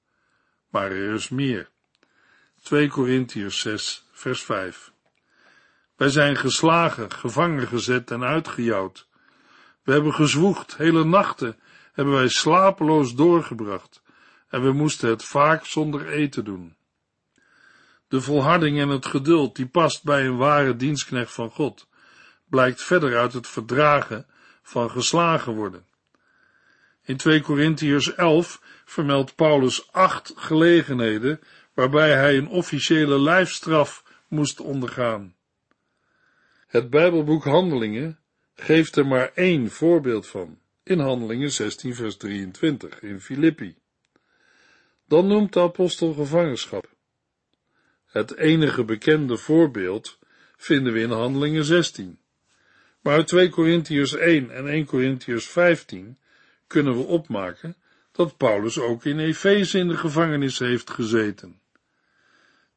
Maar 0.74 0.92
er 0.92 1.14
is 1.14 1.30
meer. 1.30 1.70
2 2.62 2.88
Korintiërs 2.90 3.60
6, 3.60 4.06
vers 4.12 4.44
5. 4.44 4.92
Wij 5.96 6.10
zijn 6.10 6.36
geslagen, 6.36 7.12
gevangen 7.12 7.68
gezet 7.68 8.12
en 8.12 8.24
uitgejouwd. 8.24 9.08
We 9.84 9.92
hebben 9.92 10.14
gezwoegd, 10.14 10.78
hele 10.78 11.04
nachten 11.04 11.60
hebben 11.92 12.14
wij 12.14 12.28
slapeloos 12.28 13.16
doorgebracht 13.16 14.02
en 14.48 14.64
we 14.64 14.72
moesten 14.72 15.10
het 15.10 15.24
vaak 15.24 15.66
zonder 15.66 16.08
eten 16.08 16.46
doen. 16.46 16.76
De 18.08 18.22
volharding 18.22 18.80
en 18.80 18.90
het 18.90 19.06
geduld 19.06 19.56
die 19.56 19.68
past 19.68 20.04
bij 20.04 20.26
een 20.26 20.38
ware 20.38 20.76
dienstknecht 20.76 21.34
van 21.34 21.50
God, 21.50 21.88
blijkt 22.46 22.84
verder 22.84 23.18
uit 23.18 23.34
het 23.34 23.48
verdragen 23.48 24.26
van 24.62 24.90
geslagen 24.90 25.54
worden. 25.54 25.86
In 27.06 27.18
2 27.18 27.42
Korintiërs 27.42 28.16
11 28.16 28.62
vermeldt 28.86 29.36
Paulus 29.36 29.92
acht 29.92 30.34
gelegenheden 30.36 31.40
waarbij 31.74 32.12
hij 32.12 32.38
een 32.38 32.48
officiële 32.48 33.20
lijfstraf 33.20 34.04
moest 34.28 34.60
ondergaan. 34.60 35.36
Het 36.68 36.90
Bijbelboek 36.90 37.44
Handelingen 37.44 38.20
geeft 38.56 38.96
er 38.96 39.08
maar 39.08 39.32
één 39.34 39.70
voorbeeld 39.70 40.28
van, 40.28 40.60
in 40.84 41.00
Handelingen 41.00 41.52
16 41.52 41.96
vers 41.96 42.18
23 42.18 43.02
in 43.02 43.22
Filippi. 43.22 43.76
Dan 45.08 45.28
noemt 45.28 45.54
de 45.54 45.60
apostel 45.60 46.14
gevangenschap. 46.14 46.90
Het 48.06 48.36
enige 48.36 48.84
bekende 48.84 49.38
voorbeeld 49.38 50.20
vinden 50.58 50.94
we 50.94 51.00
in 51.00 51.12
Handelingen 51.12 51.66
16. 51.66 52.20
Maar 53.02 53.16
uit 53.16 53.28
2 53.28 53.50
Korintiërs 53.50 54.16
1 54.16 54.50
en 54.50 54.68
1 54.68 54.86
Korintiërs 54.86 55.48
15 55.48 56.18
kunnen 56.74 56.98
we 56.98 57.04
opmaken 57.04 57.76
dat 58.12 58.38
Paulus 58.38 58.80
ook 58.80 59.06
in 59.06 59.20
Efeze 59.20 59.78
in 59.78 59.88
de 59.88 59.98
gevangenis 59.98 60.60
heeft 60.60 60.90
gezeten. 60.90 61.62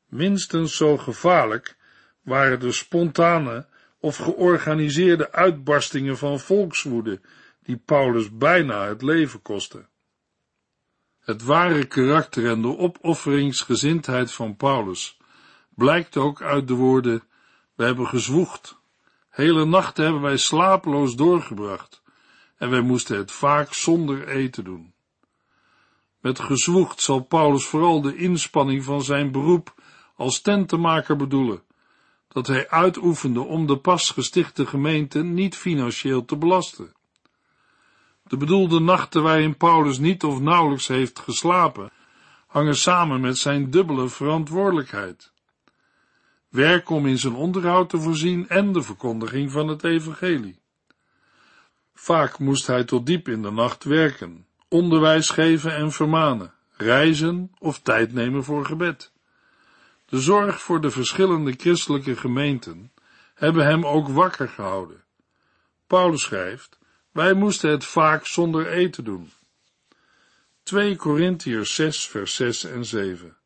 Minstens 0.07 0.77
zo 0.77 0.97
gevaarlijk 0.97 1.77
waren 2.23 2.61
de 2.61 2.73
spontane 2.73 3.67
of 3.99 4.17
georganiseerde 4.17 5.33
uitbarstingen 5.33 6.19
van 6.19 6.41
volkswoede 6.41 7.21
die 7.63 7.77
Paulus 7.77 8.37
bijna 8.37 8.87
het 8.87 9.03
leven 9.03 9.43
kostten. 9.43 9.89
Het 11.21 11.43
ware 11.43 11.85
karakter 11.85 12.51
en 12.51 12.63
de 12.63 12.79
opofferingsgezindheid 12.79 14.33
van 14.33 14.57
Paulus 14.57 15.19
blijkt 15.75 16.17
ook 16.17 16.43
uit 16.43 16.69
de 16.69 16.75
woorden: 16.75 17.23
We 17.75 17.85
hebben 17.85 18.07
gezwoegd. 18.07 18.79
Hele 19.29 19.65
nachten 19.65 20.05
hebben 20.05 20.23
wij 20.23 20.37
slapeloos 20.37 21.15
doorgebracht 21.15 22.05
en 22.57 22.71
wij 22.71 22.81
moesten 22.81 23.17
het 23.17 23.33
vaak 23.33 23.75
zonder 23.75 24.29
eten 24.29 24.65
doen. 24.65 24.95
Met 26.21 26.41
gezwoegd 26.41 27.01
zal 27.01 27.21
Paulus 27.21 27.67
vooral 27.67 28.01
de 28.01 28.17
inspanning 28.17 28.85
van 28.85 29.03
zijn 29.03 29.33
beroep 29.33 29.75
als 30.17 30.41
tentenmaker 30.41 31.17
bedoelen, 31.17 31.63
dat 32.29 32.47
hij 32.47 32.69
uitoefende 32.69 33.41
om 33.41 33.67
de 33.67 33.77
pas 33.77 34.11
gestichte 34.11 34.67
gemeente 34.67 35.23
niet 35.23 35.57
financieel 35.57 36.25
te 36.25 36.37
belasten. 36.37 36.95
De 38.23 38.37
bedoelde 38.37 38.81
nachten 38.81 39.23
waarin 39.23 39.57
Paulus 39.57 39.99
niet 39.99 40.25
of 40.25 40.41
nauwelijks 40.41 40.87
heeft 40.87 41.19
geslapen, 41.19 41.91
hangen 42.47 42.77
samen 42.77 43.21
met 43.21 43.39
zijn 43.39 43.71
dubbele 43.71 44.09
verantwoordelijkheid. 44.09 45.33
Werk 46.49 46.91
om 46.91 47.07
in 47.07 47.19
zijn 47.19 47.35
onderhoud 47.35 47.89
te 47.89 48.01
voorzien 48.01 48.49
en 48.49 48.73
de 48.73 48.83
verkondiging 48.83 49.51
van 49.51 49.69
het 49.69 49.85
evangelie. 49.85 50.59
Vaak 51.99 52.39
moest 52.39 52.67
hij 52.67 52.85
tot 52.85 53.07
diep 53.07 53.29
in 53.29 53.43
de 53.43 53.51
nacht 53.51 53.85
werken, 53.85 54.47
onderwijs 54.69 55.31
geven 55.31 55.75
en 55.75 55.93
vermanen, 55.93 56.55
reizen 56.77 57.51
of 57.59 57.81
tijd 57.81 58.13
nemen 58.13 58.45
voor 58.45 58.65
gebed. 58.65 59.13
De 60.07 60.21
zorg 60.21 60.63
voor 60.63 60.81
de 60.81 60.91
verschillende 60.91 61.53
christelijke 61.57 62.17
gemeenten 62.17 62.93
hebben 63.35 63.65
hem 63.65 63.87
ook 63.87 64.09
wakker 64.09 64.49
gehouden. 64.49 65.05
Paulus 65.87 66.23
schrijft, 66.23 66.79
wij 67.13 67.35
moesten 67.35 67.71
het 67.71 67.85
vaak 67.85 68.27
zonder 68.27 68.67
eten 68.67 69.05
doen. 69.05 69.33
2 70.63 70.97
Korintiërs 70.97 71.75
6 71.75 72.07
vers 72.07 72.35
6 72.35 72.65
en 72.65 72.85
7 72.85 73.37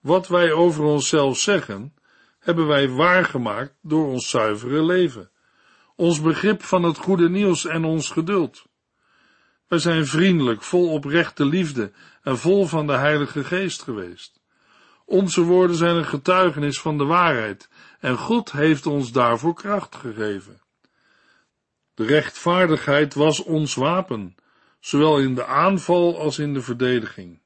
Wat 0.00 0.28
wij 0.28 0.52
over 0.52 0.84
onszelf 0.84 1.38
zeggen, 1.38 1.94
hebben 2.38 2.66
wij 2.66 2.88
waargemaakt 2.88 3.74
door 3.82 4.06
ons 4.06 4.30
zuivere 4.30 4.82
leven, 4.82 5.30
ons 6.00 6.20
begrip 6.20 6.62
van 6.62 6.82
het 6.82 6.98
goede 6.98 7.28
nieuws 7.28 7.66
en 7.66 7.84
ons 7.84 8.10
geduld. 8.10 8.66
Wij 9.68 9.78
zijn 9.78 10.06
vriendelijk, 10.06 10.62
vol 10.62 10.92
oprechte 10.92 11.44
liefde 11.44 11.92
en 12.22 12.38
vol 12.38 12.66
van 12.66 12.86
de 12.86 12.92
Heilige 12.92 13.44
Geest 13.44 13.82
geweest. 13.82 14.40
Onze 15.04 15.42
woorden 15.42 15.76
zijn 15.76 15.96
een 15.96 16.06
getuigenis 16.06 16.80
van 16.80 16.98
de 16.98 17.04
waarheid 17.04 17.68
en 17.98 18.16
God 18.16 18.52
heeft 18.52 18.86
ons 18.86 19.12
daarvoor 19.12 19.54
kracht 19.54 19.96
gegeven. 19.96 20.60
De 21.94 22.04
rechtvaardigheid 22.04 23.14
was 23.14 23.42
ons 23.42 23.74
wapen, 23.74 24.36
zowel 24.78 25.18
in 25.18 25.34
de 25.34 25.46
aanval 25.46 26.18
als 26.18 26.38
in 26.38 26.54
de 26.54 26.62
verdediging. 26.62 27.40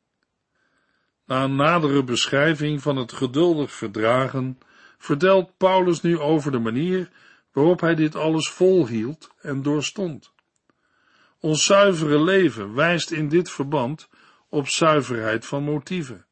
Na 1.26 1.44
een 1.44 1.56
nadere 1.56 2.04
beschrijving 2.04 2.82
van 2.82 2.96
het 2.96 3.12
geduldig 3.12 3.72
verdragen, 3.72 4.58
vertelt 4.98 5.56
Paulus 5.56 6.00
nu 6.00 6.18
over 6.18 6.52
de 6.52 6.58
manier 6.58 7.10
waarop 7.54 7.80
hij 7.80 7.94
dit 7.94 8.16
alles 8.16 8.48
volhield 8.48 9.30
en 9.40 9.62
doorstond. 9.62 10.32
Ons 11.40 11.64
zuivere 11.64 12.22
leven 12.22 12.74
wijst 12.74 13.10
in 13.10 13.28
dit 13.28 13.50
verband 13.50 14.08
op 14.48 14.68
zuiverheid 14.68 15.46
van 15.46 15.62
motieven. 15.62 16.26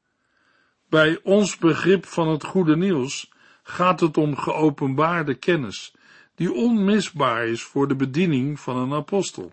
Bij 0.88 1.21
ons 1.23 1.57
begrip 1.57 2.07
van 2.07 2.29
het 2.29 2.45
goede 2.45 2.76
nieuws 2.76 3.31
gaat 3.62 4.00
het 4.00 4.17
om 4.17 4.37
geopenbaarde 4.37 5.35
kennis, 5.35 5.95
die 6.35 6.52
onmisbaar 6.52 7.47
is 7.47 7.62
voor 7.62 7.88
de 7.88 7.97
bediening 7.97 8.61
van 8.61 8.76
een 8.76 8.93
apostel. 8.93 9.52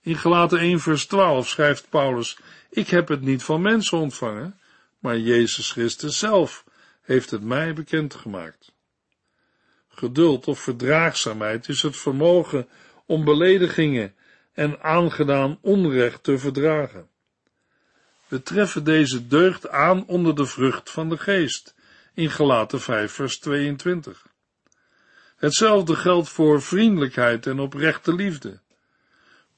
In 0.00 0.16
Gelaten 0.16 0.58
1 0.58 0.80
vers 0.80 1.06
12 1.06 1.48
schrijft 1.48 1.88
Paulus, 1.88 2.38
ik 2.70 2.88
heb 2.88 3.08
het 3.08 3.20
niet 3.20 3.42
van 3.42 3.62
mensen 3.62 3.98
ontvangen, 3.98 4.60
maar 4.98 5.18
Jezus 5.18 5.70
Christus 5.72 6.18
zelf 6.18 6.64
heeft 7.02 7.30
het 7.30 7.42
mij 7.42 7.72
bekendgemaakt. 7.72 8.72
Geduld 10.00 10.46
of 10.46 10.60
verdraagzaamheid 10.60 11.68
is 11.68 11.82
het 11.82 11.96
vermogen 11.96 12.68
om 13.06 13.24
beledigingen 13.24 14.14
en 14.52 14.82
aangedaan 14.82 15.58
onrecht 15.60 16.22
te 16.22 16.38
verdragen. 16.38 17.08
We 18.28 18.42
treffen 18.42 18.84
deze 18.84 19.26
deugd 19.26 19.68
aan 19.68 20.06
onder 20.06 20.34
de 20.34 20.46
vrucht 20.46 20.90
van 20.90 21.08
de 21.08 21.18
geest, 21.18 21.74
in 22.14 22.30
Gelaten 22.30 22.80
5 22.80 23.12
vers 23.12 23.38
22. 23.38 24.26
Hetzelfde 25.36 25.94
geldt 25.94 26.28
voor 26.28 26.62
vriendelijkheid 26.62 27.46
en 27.46 27.58
oprechte 27.58 28.14
liefde. 28.14 28.60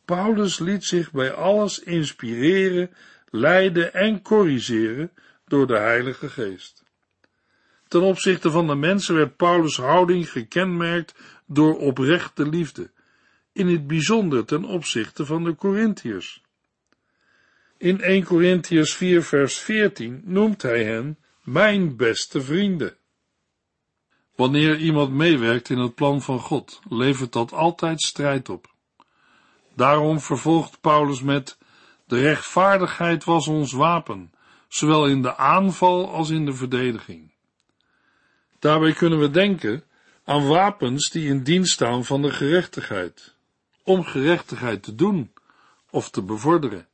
Paulus 0.05 0.59
liet 0.59 0.85
zich 0.85 1.13
bij 1.13 1.33
alles 1.33 1.79
inspireren, 1.79 2.91
leiden 3.31 3.95
en 3.95 4.23
corrigeren 4.23 5.13
door 5.47 5.67
de 5.67 5.79
Heilige 5.79 6.29
Geest. 6.29 6.83
Ten 7.93 8.03
opzichte 8.03 8.51
van 8.51 8.67
de 8.67 8.75
mensen 8.75 9.15
werd 9.15 9.37
Paulus' 9.37 9.77
houding 9.77 10.31
gekenmerkt 10.31 11.15
door 11.47 11.79
oprechte 11.79 12.49
liefde, 12.49 12.91
in 13.53 13.69
het 13.69 13.87
bijzonder 13.87 14.45
ten 14.45 14.65
opzichte 14.65 15.27
van 15.27 15.45
de 15.45 15.55
Corinthiërs. 15.55 16.43
In 17.77 18.01
1 18.01 18.25
Corinthiërs 18.25 18.95
4 18.95 19.23
vers 19.23 19.59
14 19.59 20.23
noemt 20.25 20.63
hij 20.63 20.85
hen 20.85 21.19
mijn 21.43 21.97
beste 21.97 22.43
vrienden. 22.43 22.97
Wanneer 24.37 24.77
iemand 24.77 25.13
meewerkt 25.13 25.69
in 25.69 25.79
het 25.79 25.95
plan 25.95 26.23
van 26.23 26.41
God, 26.41 26.81
levert 26.89 27.33
dat 27.33 27.53
altijd 27.53 28.01
strijd 28.01 28.49
op. 28.49 28.75
Daarom 29.75 30.21
vervolgt 30.21 30.81
Paulus 30.81 31.23
met, 31.23 31.59
de 32.07 32.21
rechtvaardigheid 32.21 33.25
was 33.25 33.49
ons 33.49 33.73
wapen, 33.73 34.33
zowel 34.69 35.07
in 35.07 35.23
de 35.23 35.37
aanval 35.37 36.11
als 36.11 36.31
in 36.31 36.45
de 36.45 36.55
verdediging. 36.55 37.32
Daarbij 38.63 38.93
kunnen 38.93 39.19
we 39.19 39.31
denken 39.31 39.85
aan 40.25 40.47
wapens 40.47 41.11
die 41.11 41.29
in 41.29 41.43
dienst 41.43 41.73
staan 41.73 42.05
van 42.05 42.23
de 42.23 42.31
gerechtigheid, 42.31 43.35
om 43.83 44.05
gerechtigheid 44.05 44.83
te 44.83 44.95
doen 44.95 45.33
of 45.91 46.11
te 46.11 46.23
bevorderen, 46.23 46.89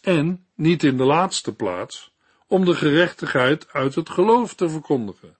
en, 0.00 0.46
niet 0.54 0.82
in 0.82 0.96
de 0.96 1.04
laatste 1.04 1.54
plaats, 1.54 2.12
om 2.46 2.64
de 2.64 2.74
gerechtigheid 2.74 3.72
uit 3.72 3.94
het 3.94 4.10
geloof 4.10 4.54
te 4.54 4.68
verkondigen. 4.68 5.36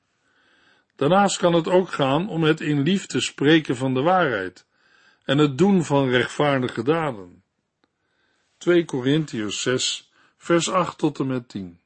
Daarnaast 0.96 1.37
kan 1.37 1.54
het 1.54 1.68
ook 1.68 1.92
gaan 1.92 2.28
om 2.28 2.42
het 2.42 2.61
in 2.61 2.82
liefde 2.82 3.20
spreken 3.20 3.76
van 3.76 3.94
de 3.94 4.02
waarheid 4.02 4.66
en 5.24 5.38
het 5.38 5.58
doen 5.58 5.85
van 5.85 6.08
rechtvaardige 6.08 6.82
daden. 6.82 7.42
2 8.58 8.85
Korintiërs 8.85 9.62
6, 9.62 10.11
vers 10.37 10.70
8 10.70 10.98
tot 10.98 11.18
en 11.18 11.26
met 11.26 11.48
10. 11.48 11.80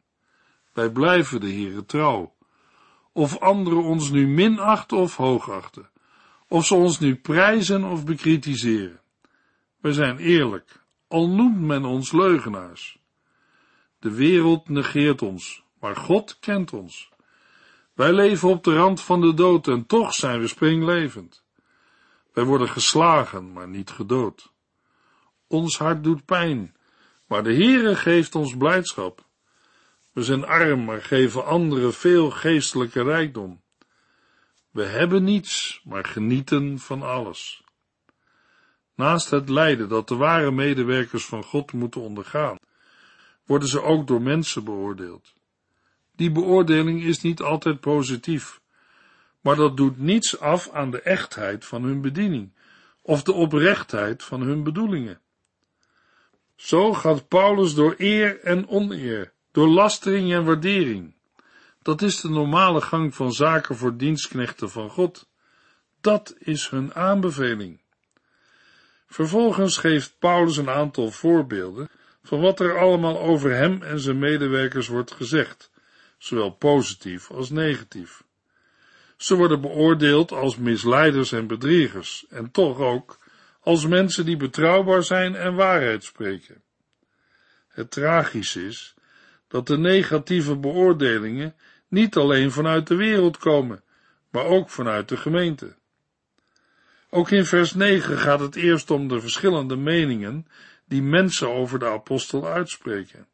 Wij 0.72 0.90
blijven 0.90 1.40
de 1.40 1.52
Heere 1.52 1.84
trouw, 1.84 2.35
of 3.16 3.38
anderen 3.38 3.82
ons 3.82 4.10
nu 4.10 4.26
minachten 4.26 4.96
of 4.96 5.16
hoogachten, 5.16 5.88
of 6.48 6.66
ze 6.66 6.74
ons 6.74 6.98
nu 6.98 7.16
prijzen 7.16 7.84
of 7.84 8.04
bekritiseren. 8.04 9.00
Wij 9.80 9.92
zijn 9.92 10.18
eerlijk, 10.18 10.82
al 11.08 11.28
noemt 11.28 11.60
men 11.60 11.84
ons 11.84 12.12
leugenaars. 12.12 12.98
De 13.98 14.10
wereld 14.10 14.68
negeert 14.68 15.22
ons, 15.22 15.64
maar 15.80 15.96
God 15.96 16.38
kent 16.38 16.72
ons. 16.72 17.10
Wij 17.94 18.12
leven 18.12 18.48
op 18.48 18.64
de 18.64 18.74
rand 18.74 19.02
van 19.02 19.20
de 19.20 19.34
dood 19.34 19.68
en 19.68 19.86
toch 19.86 20.14
zijn 20.14 20.40
we 20.40 20.46
springlevend. 20.46 21.44
Wij 22.32 22.44
worden 22.44 22.68
geslagen, 22.68 23.52
maar 23.52 23.68
niet 23.68 23.90
gedood. 23.90 24.52
Ons 25.46 25.78
hart 25.78 26.04
doet 26.04 26.24
pijn, 26.24 26.76
maar 27.26 27.42
de 27.42 27.54
Heere 27.54 27.96
geeft 27.96 28.34
ons 28.34 28.56
blijdschap. 28.56 29.25
We 30.16 30.22
zijn 30.22 30.44
arm, 30.44 30.84
maar 30.84 31.02
geven 31.02 31.44
anderen 31.44 31.94
veel 31.94 32.30
geestelijke 32.30 33.02
rijkdom. 33.02 33.62
We 34.70 34.84
hebben 34.84 35.24
niets, 35.24 35.80
maar 35.84 36.04
genieten 36.04 36.78
van 36.78 37.02
alles. 37.02 37.62
Naast 38.94 39.30
het 39.30 39.48
lijden 39.48 39.88
dat 39.88 40.08
de 40.08 40.14
ware 40.14 40.50
medewerkers 40.50 41.26
van 41.26 41.42
God 41.42 41.72
moeten 41.72 42.00
ondergaan, 42.00 42.56
worden 43.44 43.68
ze 43.68 43.82
ook 43.82 44.06
door 44.06 44.22
mensen 44.22 44.64
beoordeeld. 44.64 45.32
Die 46.12 46.30
beoordeling 46.30 47.02
is 47.02 47.20
niet 47.20 47.40
altijd 47.40 47.80
positief, 47.80 48.60
maar 49.40 49.56
dat 49.56 49.76
doet 49.76 49.98
niets 49.98 50.40
af 50.40 50.70
aan 50.70 50.90
de 50.90 51.00
echtheid 51.00 51.64
van 51.64 51.82
hun 51.82 52.00
bediening 52.00 52.52
of 53.02 53.22
de 53.22 53.32
oprechtheid 53.32 54.22
van 54.22 54.40
hun 54.40 54.62
bedoelingen. 54.62 55.20
Zo 56.54 56.92
gaat 56.92 57.28
Paulus 57.28 57.74
door 57.74 57.94
eer 57.98 58.40
en 58.40 58.68
oneer, 58.68 59.34
door 59.56 59.68
lastering 59.68 60.32
en 60.32 60.44
waardering. 60.44 61.14
Dat 61.82 62.02
is 62.02 62.20
de 62.20 62.28
normale 62.28 62.80
gang 62.80 63.14
van 63.14 63.32
zaken 63.32 63.76
voor 63.76 63.96
dienstknechten 63.96 64.70
van 64.70 64.90
God. 64.90 65.28
Dat 66.00 66.34
is 66.38 66.68
hun 66.68 66.94
aanbeveling. 66.94 67.80
Vervolgens 69.06 69.76
geeft 69.76 70.18
Paulus 70.18 70.56
een 70.56 70.70
aantal 70.70 71.10
voorbeelden 71.10 71.88
van 72.22 72.40
wat 72.40 72.60
er 72.60 72.78
allemaal 72.78 73.20
over 73.20 73.50
hem 73.50 73.82
en 73.82 74.00
zijn 74.00 74.18
medewerkers 74.18 74.88
wordt 74.88 75.12
gezegd, 75.12 75.70
zowel 76.18 76.50
positief 76.50 77.30
als 77.30 77.50
negatief. 77.50 78.24
Ze 79.16 79.34
worden 79.34 79.60
beoordeeld 79.60 80.32
als 80.32 80.56
misleiders 80.56 81.32
en 81.32 81.46
bedriegers, 81.46 82.26
en 82.28 82.50
toch 82.50 82.78
ook 82.78 83.18
als 83.60 83.86
mensen 83.86 84.24
die 84.24 84.36
betrouwbaar 84.36 85.02
zijn 85.02 85.34
en 85.34 85.54
waarheid 85.54 86.04
spreken. 86.04 86.62
Het 87.68 87.90
tragische 87.90 88.66
is 88.66 88.95
dat 89.48 89.66
de 89.66 89.78
negatieve 89.78 90.56
beoordelingen 90.56 91.54
niet 91.88 92.16
alleen 92.16 92.50
vanuit 92.50 92.86
de 92.86 92.96
wereld 92.96 93.38
komen, 93.38 93.82
maar 94.30 94.44
ook 94.44 94.70
vanuit 94.70 95.08
de 95.08 95.16
gemeente. 95.16 95.76
Ook 97.10 97.30
in 97.30 97.44
vers 97.44 97.74
9 97.74 98.18
gaat 98.18 98.40
het 98.40 98.56
eerst 98.56 98.90
om 98.90 99.08
de 99.08 99.20
verschillende 99.20 99.76
meningen 99.76 100.46
die 100.84 101.02
mensen 101.02 101.48
over 101.48 101.78
de 101.78 101.86
apostel 101.86 102.46
uitspreken. 102.46 103.26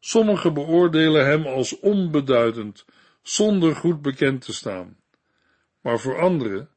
Sommigen 0.00 0.54
beoordelen 0.54 1.26
hem 1.26 1.46
als 1.46 1.78
onbeduidend, 1.80 2.84
zonder 3.22 3.76
goed 3.76 4.02
bekend 4.02 4.44
te 4.44 4.54
staan. 4.54 4.96
Maar 5.80 5.98
voor 5.98 6.20
anderen, 6.20 6.68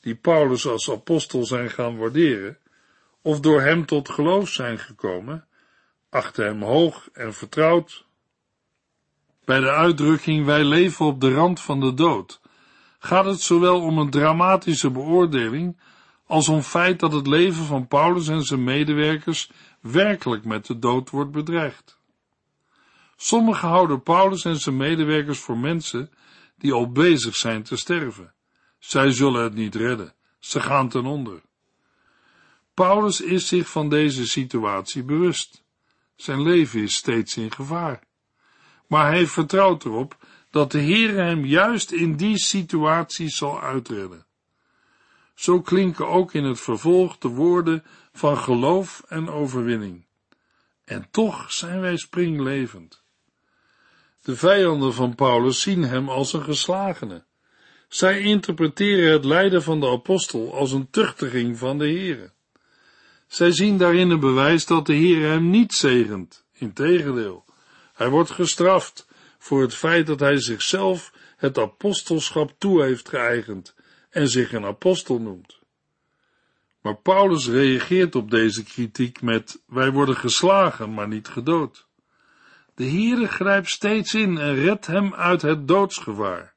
die 0.00 0.14
Paulus 0.14 0.66
als 0.66 0.90
apostel 0.90 1.46
zijn 1.46 1.70
gaan 1.70 1.96
waarderen, 1.96 2.58
of 3.22 3.40
door 3.40 3.60
hem 3.60 3.86
tot 3.86 4.08
geloof 4.08 4.48
zijn 4.48 4.78
gekomen, 4.78 5.47
achten 6.08 6.44
hem 6.44 6.62
hoog 6.62 7.08
en 7.12 7.34
vertrouwd. 7.34 8.06
Bij 9.44 9.60
de 9.60 9.70
uitdrukking 9.70 10.44
wij 10.44 10.64
leven 10.64 11.06
op 11.06 11.20
de 11.20 11.34
rand 11.34 11.60
van 11.60 11.80
de 11.80 11.94
dood, 11.94 12.40
gaat 12.98 13.24
het 13.24 13.40
zowel 13.40 13.80
om 13.80 13.98
een 13.98 14.10
dramatische 14.10 14.90
beoordeling 14.90 15.80
als 16.26 16.48
om 16.48 16.62
feit 16.62 17.00
dat 17.00 17.12
het 17.12 17.26
leven 17.26 17.64
van 17.64 17.86
Paulus 17.86 18.28
en 18.28 18.42
zijn 18.42 18.64
medewerkers 18.64 19.50
werkelijk 19.80 20.44
met 20.44 20.66
de 20.66 20.78
dood 20.78 21.10
wordt 21.10 21.30
bedreigd. 21.30 21.98
Sommigen 23.16 23.68
houden 23.68 24.02
Paulus 24.02 24.44
en 24.44 24.56
zijn 24.56 24.76
medewerkers 24.76 25.38
voor 25.38 25.58
mensen 25.58 26.10
die 26.56 26.72
al 26.72 26.92
bezig 26.92 27.36
zijn 27.36 27.62
te 27.62 27.76
sterven. 27.76 28.32
Zij 28.78 29.10
zullen 29.10 29.42
het 29.42 29.54
niet 29.54 29.74
redden. 29.74 30.14
Ze 30.38 30.60
gaan 30.60 30.88
ten 30.88 31.06
onder. 31.06 31.42
Paulus 32.74 33.20
is 33.20 33.48
zich 33.48 33.68
van 33.68 33.88
deze 33.88 34.26
situatie 34.26 35.02
bewust. 35.02 35.66
Zijn 36.18 36.42
leven 36.42 36.82
is 36.82 36.94
steeds 36.94 37.36
in 37.36 37.52
gevaar. 37.52 38.02
Maar 38.86 39.06
hij 39.06 39.26
vertrouwt 39.26 39.84
erop 39.84 40.16
dat 40.50 40.72
de 40.72 40.78
Heer 40.78 41.14
hem 41.14 41.44
juist 41.44 41.90
in 41.90 42.16
die 42.16 42.38
situatie 42.38 43.28
zal 43.28 43.60
uitredden. 43.60 44.26
Zo 45.34 45.60
klinken 45.60 46.08
ook 46.08 46.34
in 46.34 46.44
het 46.44 46.60
vervolg 46.60 47.18
de 47.18 47.28
woorden 47.28 47.84
van 48.12 48.38
geloof 48.38 49.02
en 49.08 49.28
overwinning. 49.28 50.06
En 50.84 51.08
toch 51.10 51.52
zijn 51.52 51.80
wij 51.80 51.96
springlevend. 51.96 53.02
De 54.22 54.36
vijanden 54.36 54.94
van 54.94 55.14
Paulus 55.14 55.60
zien 55.60 55.82
hem 55.82 56.08
als 56.08 56.32
een 56.32 56.42
geslagene. 56.42 57.24
Zij 57.88 58.20
interpreteren 58.20 59.12
het 59.12 59.24
lijden 59.24 59.62
van 59.62 59.80
de 59.80 59.88
apostel 59.88 60.54
als 60.54 60.72
een 60.72 60.90
tuchtiging 60.90 61.58
van 61.58 61.78
de 61.78 61.84
Heere. 61.84 62.32
Zij 63.28 63.52
zien 63.52 63.78
daarin 63.78 64.10
een 64.10 64.20
bewijs 64.20 64.66
dat 64.66 64.86
de 64.86 64.94
Heer 64.94 65.28
hem 65.28 65.50
niet 65.50 65.72
zegent. 65.72 66.46
Integendeel, 66.52 67.44
hij 67.92 68.08
wordt 68.08 68.30
gestraft 68.30 69.08
voor 69.38 69.60
het 69.60 69.74
feit 69.74 70.06
dat 70.06 70.20
hij 70.20 70.40
zichzelf 70.40 71.12
het 71.36 71.58
apostelschap 71.58 72.54
toe 72.58 72.82
heeft 72.82 73.08
geëigend 73.08 73.74
en 74.10 74.28
zich 74.28 74.52
een 74.52 74.64
apostel 74.64 75.20
noemt. 75.20 75.58
Maar 76.82 76.96
Paulus 76.96 77.48
reageert 77.48 78.14
op 78.14 78.30
deze 78.30 78.64
kritiek 78.64 79.22
met: 79.22 79.62
Wij 79.66 79.92
worden 79.92 80.16
geslagen, 80.16 80.94
maar 80.94 81.08
niet 81.08 81.28
gedood. 81.28 81.86
De 82.74 82.84
Heere 82.84 83.28
grijpt 83.28 83.68
steeds 83.68 84.14
in 84.14 84.38
en 84.38 84.54
redt 84.54 84.86
hem 84.86 85.14
uit 85.14 85.42
het 85.42 85.68
doodsgevaar. 85.68 86.54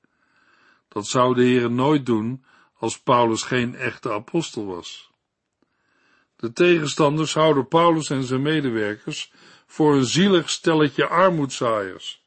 Dat 0.87 1.07
zou 1.07 1.35
de 1.35 1.41
Heere 1.41 1.69
nooit 1.69 2.05
doen 2.05 2.43
als 2.77 2.99
Paulus 2.99 3.43
geen 3.43 3.75
echte 3.75 4.11
apostel 4.11 4.65
was. 4.65 5.10
De 6.41 6.53
tegenstanders 6.53 7.33
houden 7.33 7.67
Paulus 7.67 8.09
en 8.09 8.23
zijn 8.23 8.41
medewerkers 8.41 9.31
voor 9.65 9.95
een 9.95 10.05
zielig 10.05 10.49
stelletje 10.49 11.07
armoedzaaiers. 11.07 12.23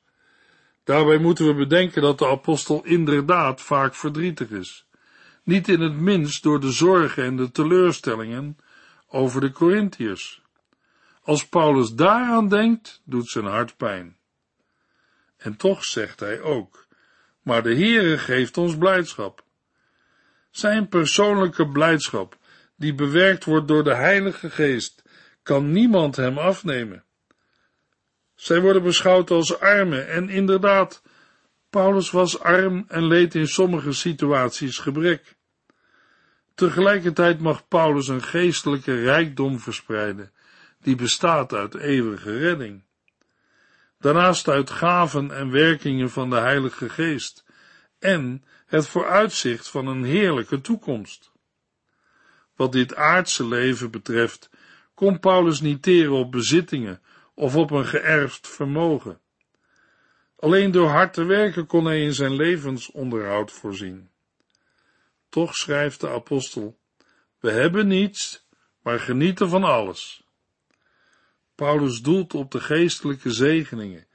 Daarbij 0.84 1.18
moeten 1.18 1.46
we 1.46 1.54
bedenken 1.54 2.02
dat 2.02 2.18
de 2.18 2.26
apostel 2.26 2.84
inderdaad 2.84 3.60
vaak 3.60 3.94
verdrietig 3.94 4.50
is, 4.50 4.86
niet 5.42 5.68
in 5.68 5.80
het 5.80 5.92
minst 5.92 6.42
door 6.42 6.60
de 6.60 6.70
zorgen 6.72 7.24
en 7.24 7.36
de 7.36 7.50
teleurstellingen 7.50 8.56
over 9.08 9.40
de 9.40 9.52
Corinthiërs. 9.52 10.42
Als 11.22 11.46
Paulus 11.46 11.92
daaraan 11.94 12.48
denkt, 12.48 13.02
doet 13.04 13.28
zijn 13.28 13.44
hart 13.44 13.76
pijn. 13.76 14.16
En 15.36 15.56
toch 15.56 15.84
zegt 15.84 16.20
hij 16.20 16.40
ook, 16.40 16.86
maar 17.42 17.62
de 17.62 17.74
Heere 17.74 18.18
geeft 18.18 18.56
ons 18.56 18.76
blijdschap. 18.76 19.44
Zijn 20.50 20.88
persoonlijke 20.88 21.68
blijdschap, 21.68 22.38
die 22.76 22.94
bewerkt 22.94 23.44
wordt 23.44 23.68
door 23.68 23.84
de 23.84 23.94
Heilige 23.94 24.50
Geest, 24.50 25.02
kan 25.42 25.72
niemand 25.72 26.16
hem 26.16 26.38
afnemen. 26.38 27.04
Zij 28.34 28.60
worden 28.60 28.82
beschouwd 28.82 29.30
als 29.30 29.60
armen 29.60 30.08
en 30.08 30.28
inderdaad, 30.28 31.02
Paulus 31.70 32.10
was 32.10 32.40
arm 32.40 32.84
en 32.88 33.06
leed 33.06 33.34
in 33.34 33.48
sommige 33.48 33.92
situaties 33.92 34.78
gebrek. 34.78 35.36
Tegelijkertijd 36.54 37.40
mag 37.40 37.68
Paulus 37.68 38.08
een 38.08 38.22
geestelijke 38.22 39.02
rijkdom 39.02 39.60
verspreiden, 39.60 40.32
die 40.80 40.96
bestaat 40.96 41.52
uit 41.52 41.74
eeuwige 41.74 42.38
redding. 42.38 42.82
Daarnaast 43.98 44.48
uit 44.48 44.70
gaven 44.70 45.30
en 45.30 45.50
werkingen 45.50 46.10
van 46.10 46.30
de 46.30 46.36
Heilige 46.36 46.88
Geest 46.88 47.44
en 47.98 48.44
het 48.66 48.86
vooruitzicht 48.86 49.68
van 49.68 49.86
een 49.86 50.04
heerlijke 50.04 50.60
toekomst. 50.60 51.32
Wat 52.56 52.72
dit 52.72 52.94
aardse 52.94 53.46
leven 53.46 53.90
betreft, 53.90 54.50
kon 54.94 55.20
Paulus 55.20 55.60
niet 55.60 55.82
teren 55.82 56.12
op 56.12 56.32
bezittingen 56.32 57.02
of 57.34 57.56
op 57.56 57.70
een 57.70 57.86
geërfd 57.86 58.48
vermogen. 58.48 59.20
Alleen 60.36 60.70
door 60.70 60.88
hard 60.88 61.12
te 61.12 61.24
werken 61.24 61.66
kon 61.66 61.84
hij 61.84 62.02
in 62.02 62.14
zijn 62.14 62.36
levensonderhoud 62.36 63.52
voorzien. 63.52 64.10
Toch 65.28 65.54
schrijft 65.54 66.00
de 66.00 66.08
apostel, 66.08 66.78
we 67.40 67.50
hebben 67.50 67.86
niets, 67.86 68.46
maar 68.82 69.00
genieten 69.00 69.48
van 69.48 69.64
alles. 69.64 70.24
Paulus 71.54 72.02
doelt 72.02 72.34
op 72.34 72.50
de 72.50 72.60
geestelijke 72.60 73.32
zegeningen 73.32 74.06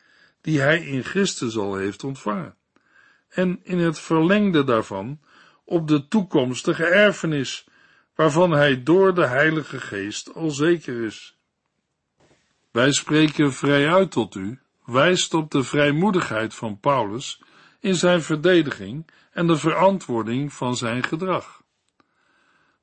die 0.41 0.59
hij 0.59 0.85
in 0.85 1.03
Christus 1.03 1.57
al 1.57 1.75
heeft 1.75 2.03
ontvangen. 2.03 2.55
En 3.29 3.59
in 3.63 3.77
het 3.77 3.99
verlengde 3.99 4.63
daarvan 4.63 5.19
op 5.65 5.87
de 5.87 6.07
toekomstige 6.07 6.85
erfenis, 6.85 7.67
waarvan 8.19 8.51
hij 8.51 8.83
door 8.83 9.13
de 9.13 9.27
Heilige 9.27 9.79
Geest 9.79 10.33
al 10.33 10.49
zeker 10.49 11.03
is. 11.03 11.37
Wij 12.71 12.91
spreken 12.91 13.53
vrij 13.53 13.89
uit 13.89 14.11
tot 14.11 14.35
u, 14.35 14.59
wijst 14.85 15.33
op 15.33 15.51
de 15.51 15.63
vrijmoedigheid 15.63 16.55
van 16.55 16.79
Paulus 16.79 17.41
in 17.79 17.95
zijn 17.95 18.21
verdediging 18.21 19.07
en 19.31 19.47
de 19.47 19.57
verantwoording 19.57 20.53
van 20.53 20.75
zijn 20.75 21.03
gedrag. 21.03 21.63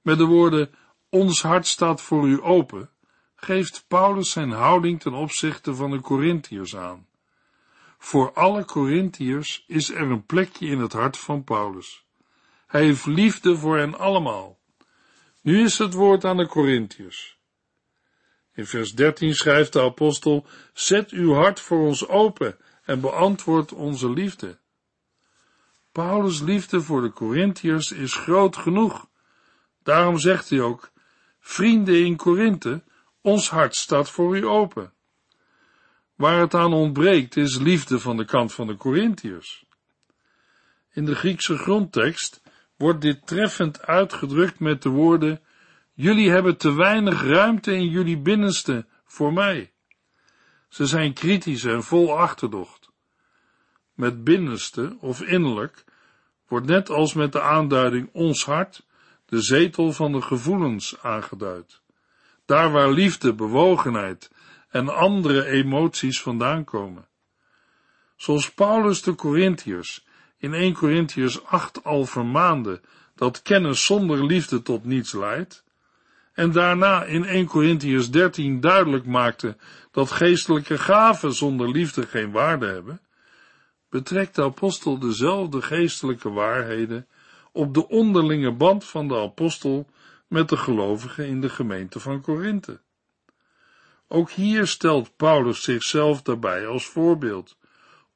Met 0.03 0.19
de 0.19 0.25
woorden, 0.25 0.75
ons 1.09 1.43
hart 1.43 1.67
staat 1.67 2.03
voor 2.03 2.29
u 2.29 2.43
open, 2.43 2.91
geeft 3.35 3.85
Paulus 3.89 4.31
zijn 4.31 4.51
houding 4.51 5.01
ten 5.01 5.13
opzichte 5.13 5.75
van 5.75 5.91
de 5.91 6.01
Corinthiërs 6.01 6.77
aan. 6.77 7.07
Voor 7.99 8.33
alle 8.33 8.65
Corinthiërs 8.65 9.65
is 9.67 9.91
er 9.91 10.11
een 10.11 10.27
plekje 10.27 10.67
in 10.67 10.79
het 10.79 10.93
hart 10.93 11.19
van 11.19 11.45
Paulus. 11.45 12.07
Hij 12.67 12.85
heeft 12.85 13.07
liefde 13.07 13.57
voor 13.57 13.77
hen 13.77 13.99
allemaal. 13.99 14.57
Nu 15.47 15.63
is 15.63 15.79
het 15.79 15.93
woord 15.93 16.25
aan 16.25 16.37
de 16.37 16.47
Corinthiërs. 16.47 17.39
In 18.55 18.67
vers 18.67 18.95
13 18.95 19.35
schrijft 19.35 19.73
de 19.73 19.81
apostel: 19.81 20.47
Zet 20.73 21.11
uw 21.11 21.33
hart 21.33 21.61
voor 21.61 21.87
ons 21.87 22.09
open 22.09 22.57
en 22.85 23.01
beantwoord 23.01 23.73
onze 23.73 24.11
liefde. 24.11 24.59
Paulus' 25.93 26.41
liefde 26.41 26.81
voor 26.81 27.03
de 27.03 27.13
Corinthiërs 27.13 27.93
is 27.93 28.15
groot 28.15 28.57
genoeg. 28.57 29.09
Daarom 29.83 30.19
zegt 30.19 30.51
hij 30.51 30.61
ook: 30.61 30.91
Vrienden 31.41 32.05
in 32.05 32.17
Korinthe, 32.17 32.83
ons 33.21 33.51
hart 33.51 33.77
staat 33.77 34.11
voor 34.11 34.37
u 34.37 34.47
open. 34.47 34.93
Waar 36.15 36.41
het 36.41 36.55
aan 36.55 36.73
ontbreekt 36.73 37.37
is 37.37 37.59
liefde 37.59 38.01
van 38.01 38.17
de 38.17 38.25
kant 38.25 38.53
van 38.53 38.67
de 38.67 38.77
Corinthiërs. 38.77 39.65
In 40.93 41.05
de 41.05 41.15
Griekse 41.15 41.59
grondtekst 41.59 42.41
wordt 42.77 43.01
dit 43.01 43.27
treffend 43.27 43.83
uitgedrukt 43.83 44.61
met 44.61 44.83
de 44.83 44.89
woorden: 44.89 45.41
Jullie 45.93 46.31
hebben 46.31 46.57
te 46.57 46.75
weinig 46.75 47.23
ruimte 47.23 47.75
in 47.75 47.89
jullie 47.89 48.19
binnenste 48.19 48.87
voor 49.05 49.33
mij. 49.33 49.73
Ze 50.69 50.87
zijn 50.87 51.13
kritisch 51.13 51.65
en 51.65 51.83
vol 51.83 52.19
achterdocht. 52.19 52.91
Met 53.95 54.25
binnenste 54.25 54.97
of 55.01 55.23
innerlijk 55.23 55.85
wordt 56.49 56.67
net 56.67 56.91
als 56.91 57.15
met 57.15 57.33
de 57.33 57.41
aanduiding 57.41 58.09
ons 58.13 58.45
hart 58.45 58.87
de 59.27 59.41
zetel 59.41 59.93
van 59.93 60.13
de 60.13 60.23
gevoelens 60.23 60.99
aangeduid. 61.03 61.81
Daar 62.45 62.71
waar 62.71 62.91
liefde, 62.91 63.35
bewogenheid 63.35 64.31
en 64.69 64.89
andere 64.89 65.45
emoties 65.45 66.23
vandaan 66.23 66.65
komen. 66.65 67.09
Zoals 68.17 68.53
Paulus 68.53 69.03
de 69.03 69.15
Corinthiërs 69.15 70.07
in 70.39 70.55
1 70.55 70.75
Corinthiërs 70.75 71.45
8 71.45 71.85
al 71.85 72.07
vermaande 72.07 72.81
dat 73.15 73.43
kennis 73.43 73.85
zonder 73.85 74.25
liefde 74.25 74.63
tot 74.63 74.85
niets 74.85 75.13
leidt, 75.13 75.65
en 76.33 76.53
daarna 76.53 77.05
in 77.05 77.25
1 77.25 77.47
Corinthiërs 77.47 78.11
13 78.11 78.61
duidelijk 78.61 79.07
maakte 79.07 79.57
dat 79.91 80.11
geestelijke 80.11 80.79
gaven 80.79 81.33
zonder 81.33 81.71
liefde 81.71 82.07
geen 82.07 82.31
waarde 82.31 82.67
hebben, 82.67 83.01
betrekt 83.89 84.35
de 84.35 84.43
apostel 84.43 84.99
dezelfde 84.99 85.63
geestelijke 85.63 86.31
waarheden 86.31 87.07
op 87.53 87.75
de 87.75 87.89
onderlinge 87.89 88.53
band 88.53 88.85
van 88.85 89.09
de 89.09 89.17
apostel 89.17 89.87
met 90.29 90.49
de 90.49 90.57
gelovigen 90.57 91.27
in 91.27 91.41
de 91.41 91.49
gemeente 91.49 92.01
van 92.01 92.21
Korinthe. 92.21 92.81
Ook 94.09 94.31
hier 94.31 94.67
stelt 94.67 95.17
Paulus 95.17 95.63
zichzelf 95.63 96.23
daarbij 96.23 96.67
als 96.67 96.87
voorbeeld. 96.87 97.57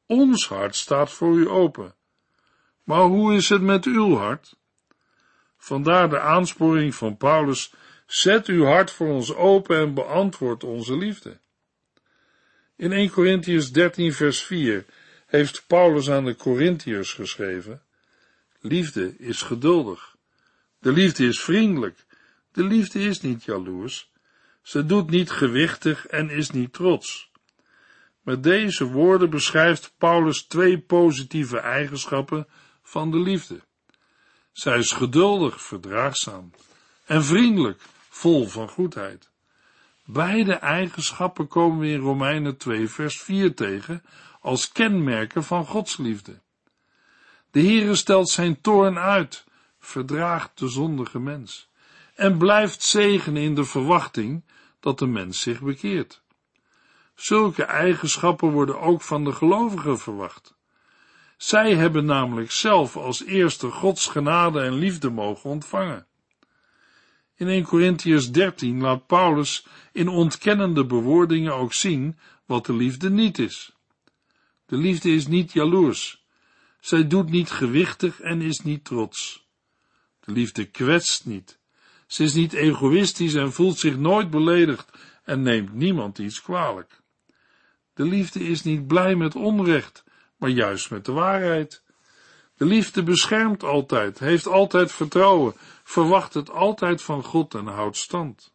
Ons 0.06 0.48
hart 0.48 0.76
staat 0.76 1.10
voor 1.10 1.36
u 1.36 1.48
open. 1.48 1.94
Maar 2.90 3.04
hoe 3.04 3.34
is 3.34 3.48
het 3.48 3.62
met 3.62 3.84
uw 3.84 4.16
hart? 4.16 4.56
Vandaar 5.56 6.10
de 6.10 6.20
aansporing 6.20 6.94
van 6.94 7.16
Paulus: 7.16 7.72
zet 8.06 8.46
uw 8.46 8.64
hart 8.64 8.90
voor 8.90 9.08
ons 9.08 9.34
open 9.34 9.76
en 9.76 9.94
beantwoord 9.94 10.64
onze 10.64 10.96
liefde. 10.96 11.38
In 12.76 12.92
1 12.92 13.10
Corinthians 13.10 13.72
13 13.72 14.12
vers 14.12 14.42
4 14.42 14.84
heeft 15.26 15.64
Paulus 15.66 16.10
aan 16.10 16.24
de 16.24 16.36
Corinthiërs 16.36 17.12
geschreven: 17.12 17.82
Liefde 18.60 19.16
is 19.18 19.42
geduldig. 19.42 20.16
De 20.78 20.92
liefde 20.92 21.26
is 21.26 21.40
vriendelijk. 21.40 22.04
De 22.52 22.62
liefde 22.62 23.00
is 23.00 23.20
niet 23.20 23.44
jaloers. 23.44 24.10
Ze 24.62 24.86
doet 24.86 25.10
niet 25.10 25.30
gewichtig 25.30 26.06
en 26.06 26.30
is 26.30 26.50
niet 26.50 26.72
trots. 26.72 27.30
Met 28.22 28.42
deze 28.42 28.84
woorden 28.84 29.30
beschrijft 29.30 29.94
Paulus 29.98 30.42
twee 30.42 30.78
positieve 30.78 31.58
eigenschappen 31.58 32.46
van 32.90 33.10
de 33.10 33.18
liefde. 33.18 33.60
Zij 34.52 34.78
is 34.78 34.92
geduldig, 34.92 35.62
verdraagzaam 35.62 36.50
en 37.04 37.24
vriendelijk, 37.24 37.82
vol 38.08 38.46
van 38.46 38.68
goedheid. 38.68 39.30
Beide 40.04 40.54
eigenschappen 40.54 41.48
komen 41.48 41.78
we 41.78 41.88
in 41.88 42.00
Romeinen 42.00 42.56
2 42.56 42.88
vers 42.88 43.20
4 43.20 43.54
tegen 43.54 44.02
als 44.40 44.72
kenmerken 44.72 45.44
van 45.44 45.66
Gods 45.66 45.96
liefde. 45.96 46.40
De 47.50 47.60
Heere 47.60 47.94
stelt 47.94 48.28
zijn 48.28 48.60
toorn 48.60 48.98
uit, 48.98 49.44
verdraagt 49.78 50.58
de 50.58 50.68
zondige 50.68 51.18
mens 51.18 51.68
en 52.14 52.38
blijft 52.38 52.82
zegenen 52.82 53.42
in 53.42 53.54
de 53.54 53.64
verwachting 53.64 54.44
dat 54.80 54.98
de 54.98 55.06
mens 55.06 55.40
zich 55.40 55.60
bekeert. 55.60 56.22
Zulke 57.14 57.64
eigenschappen 57.64 58.50
worden 58.50 58.80
ook 58.80 59.02
van 59.02 59.24
de 59.24 59.32
gelovigen 59.32 59.98
verwacht. 59.98 60.58
Zij 61.40 61.74
hebben 61.74 62.04
namelijk 62.04 62.50
zelf 62.50 62.96
als 62.96 63.24
eerste 63.24 63.70
Gods 63.70 64.06
genade 64.06 64.60
en 64.60 64.74
liefde 64.74 65.10
mogen 65.10 65.50
ontvangen. 65.50 66.06
In 67.34 67.48
1 67.48 67.64
Corinthians 67.64 68.30
13 68.30 68.80
laat 68.80 69.06
Paulus 69.06 69.66
in 69.92 70.08
ontkennende 70.08 70.86
bewoordingen 70.86 71.54
ook 71.54 71.72
zien 71.72 72.18
wat 72.46 72.66
de 72.66 72.72
liefde 72.72 73.10
niet 73.10 73.38
is. 73.38 73.72
De 74.66 74.76
liefde 74.76 75.10
is 75.10 75.26
niet 75.26 75.52
jaloers. 75.52 76.24
Zij 76.80 77.06
doet 77.06 77.30
niet 77.30 77.50
gewichtig 77.50 78.20
en 78.20 78.40
is 78.40 78.60
niet 78.60 78.84
trots. 78.84 79.48
De 80.20 80.32
liefde 80.32 80.64
kwetst 80.64 81.26
niet. 81.26 81.58
Ze 82.06 82.22
is 82.22 82.34
niet 82.34 82.52
egoïstisch 82.52 83.34
en 83.34 83.52
voelt 83.52 83.78
zich 83.78 83.96
nooit 83.96 84.30
beledigd 84.30 84.90
en 85.24 85.42
neemt 85.42 85.72
niemand 85.72 86.18
iets 86.18 86.42
kwalijk. 86.42 87.00
De 87.94 88.04
liefde 88.04 88.40
is 88.40 88.62
niet 88.62 88.86
blij 88.86 89.14
met 89.16 89.34
onrecht, 89.34 90.04
maar 90.40 90.50
juist 90.50 90.90
met 90.90 91.04
de 91.04 91.12
waarheid. 91.12 91.82
De 92.56 92.64
liefde 92.64 93.02
beschermt 93.02 93.62
altijd, 93.62 94.18
heeft 94.18 94.46
altijd 94.46 94.92
vertrouwen, 94.92 95.54
verwacht 95.84 96.34
het 96.34 96.50
altijd 96.50 97.02
van 97.02 97.24
God 97.24 97.54
en 97.54 97.66
houdt 97.66 97.96
stand. 97.96 98.52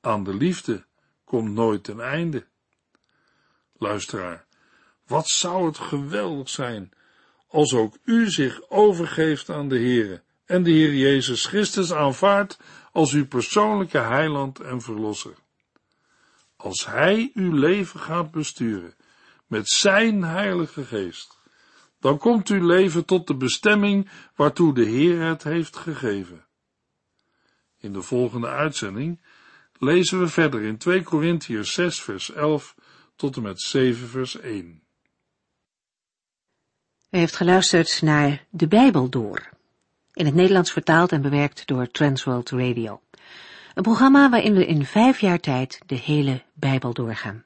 Aan 0.00 0.24
de 0.24 0.34
liefde 0.34 0.84
komt 1.24 1.52
nooit 1.52 1.88
een 1.88 2.00
einde. 2.00 2.46
Luisteraar, 3.76 4.46
wat 5.06 5.28
zou 5.28 5.66
het 5.66 5.78
geweldig 5.78 6.48
zijn 6.48 6.92
als 7.48 7.74
ook 7.74 7.96
u 8.04 8.30
zich 8.30 8.70
overgeeft 8.70 9.50
aan 9.50 9.68
de 9.68 9.78
Heere 9.78 10.22
en 10.44 10.62
de 10.62 10.70
Heer 10.70 10.94
Jezus 10.94 11.46
Christus 11.46 11.92
aanvaardt 11.92 12.58
als 12.92 13.12
uw 13.12 13.26
persoonlijke 13.26 13.98
heiland 13.98 14.60
en 14.60 14.80
verlosser. 14.80 15.34
Als 16.56 16.86
Hij 16.86 17.30
uw 17.34 17.52
leven 17.52 18.00
gaat 18.00 18.30
besturen 18.30 18.94
met 19.46 19.68
Zijn 19.68 20.22
Heilige 20.22 20.84
Geest, 20.84 21.38
dan 22.00 22.18
komt 22.18 22.48
uw 22.48 22.66
leven 22.66 23.04
tot 23.04 23.26
de 23.26 23.36
bestemming 23.36 24.10
waartoe 24.34 24.74
de 24.74 24.84
Heer 24.84 25.20
het 25.20 25.42
heeft 25.42 25.76
gegeven. 25.76 26.44
In 27.78 27.92
de 27.92 28.02
volgende 28.02 28.48
uitzending 28.48 29.20
lezen 29.78 30.20
we 30.20 30.28
verder 30.28 30.62
in 30.62 30.78
2 30.78 31.02
Korintiërs 31.02 31.72
6 31.72 32.02
vers 32.02 32.32
11 32.32 32.74
tot 33.16 33.36
en 33.36 33.42
met 33.42 33.60
7 33.60 34.08
vers 34.08 34.40
1. 34.40 34.82
U 37.10 37.18
heeft 37.18 37.36
geluisterd 37.36 38.02
naar 38.02 38.46
De 38.50 38.68
Bijbel 38.68 39.08
Door, 39.08 39.48
in 40.12 40.26
het 40.26 40.34
Nederlands 40.34 40.72
vertaald 40.72 41.12
en 41.12 41.22
bewerkt 41.22 41.66
door 41.66 41.90
Transworld 41.90 42.50
Radio. 42.50 43.00
Een 43.74 43.82
programma 43.82 44.30
waarin 44.30 44.54
we 44.54 44.66
in 44.66 44.84
vijf 44.84 45.20
jaar 45.20 45.40
tijd 45.40 45.80
de 45.86 45.94
hele 45.94 46.42
Bijbel 46.54 46.92
doorgaan. 46.92 47.45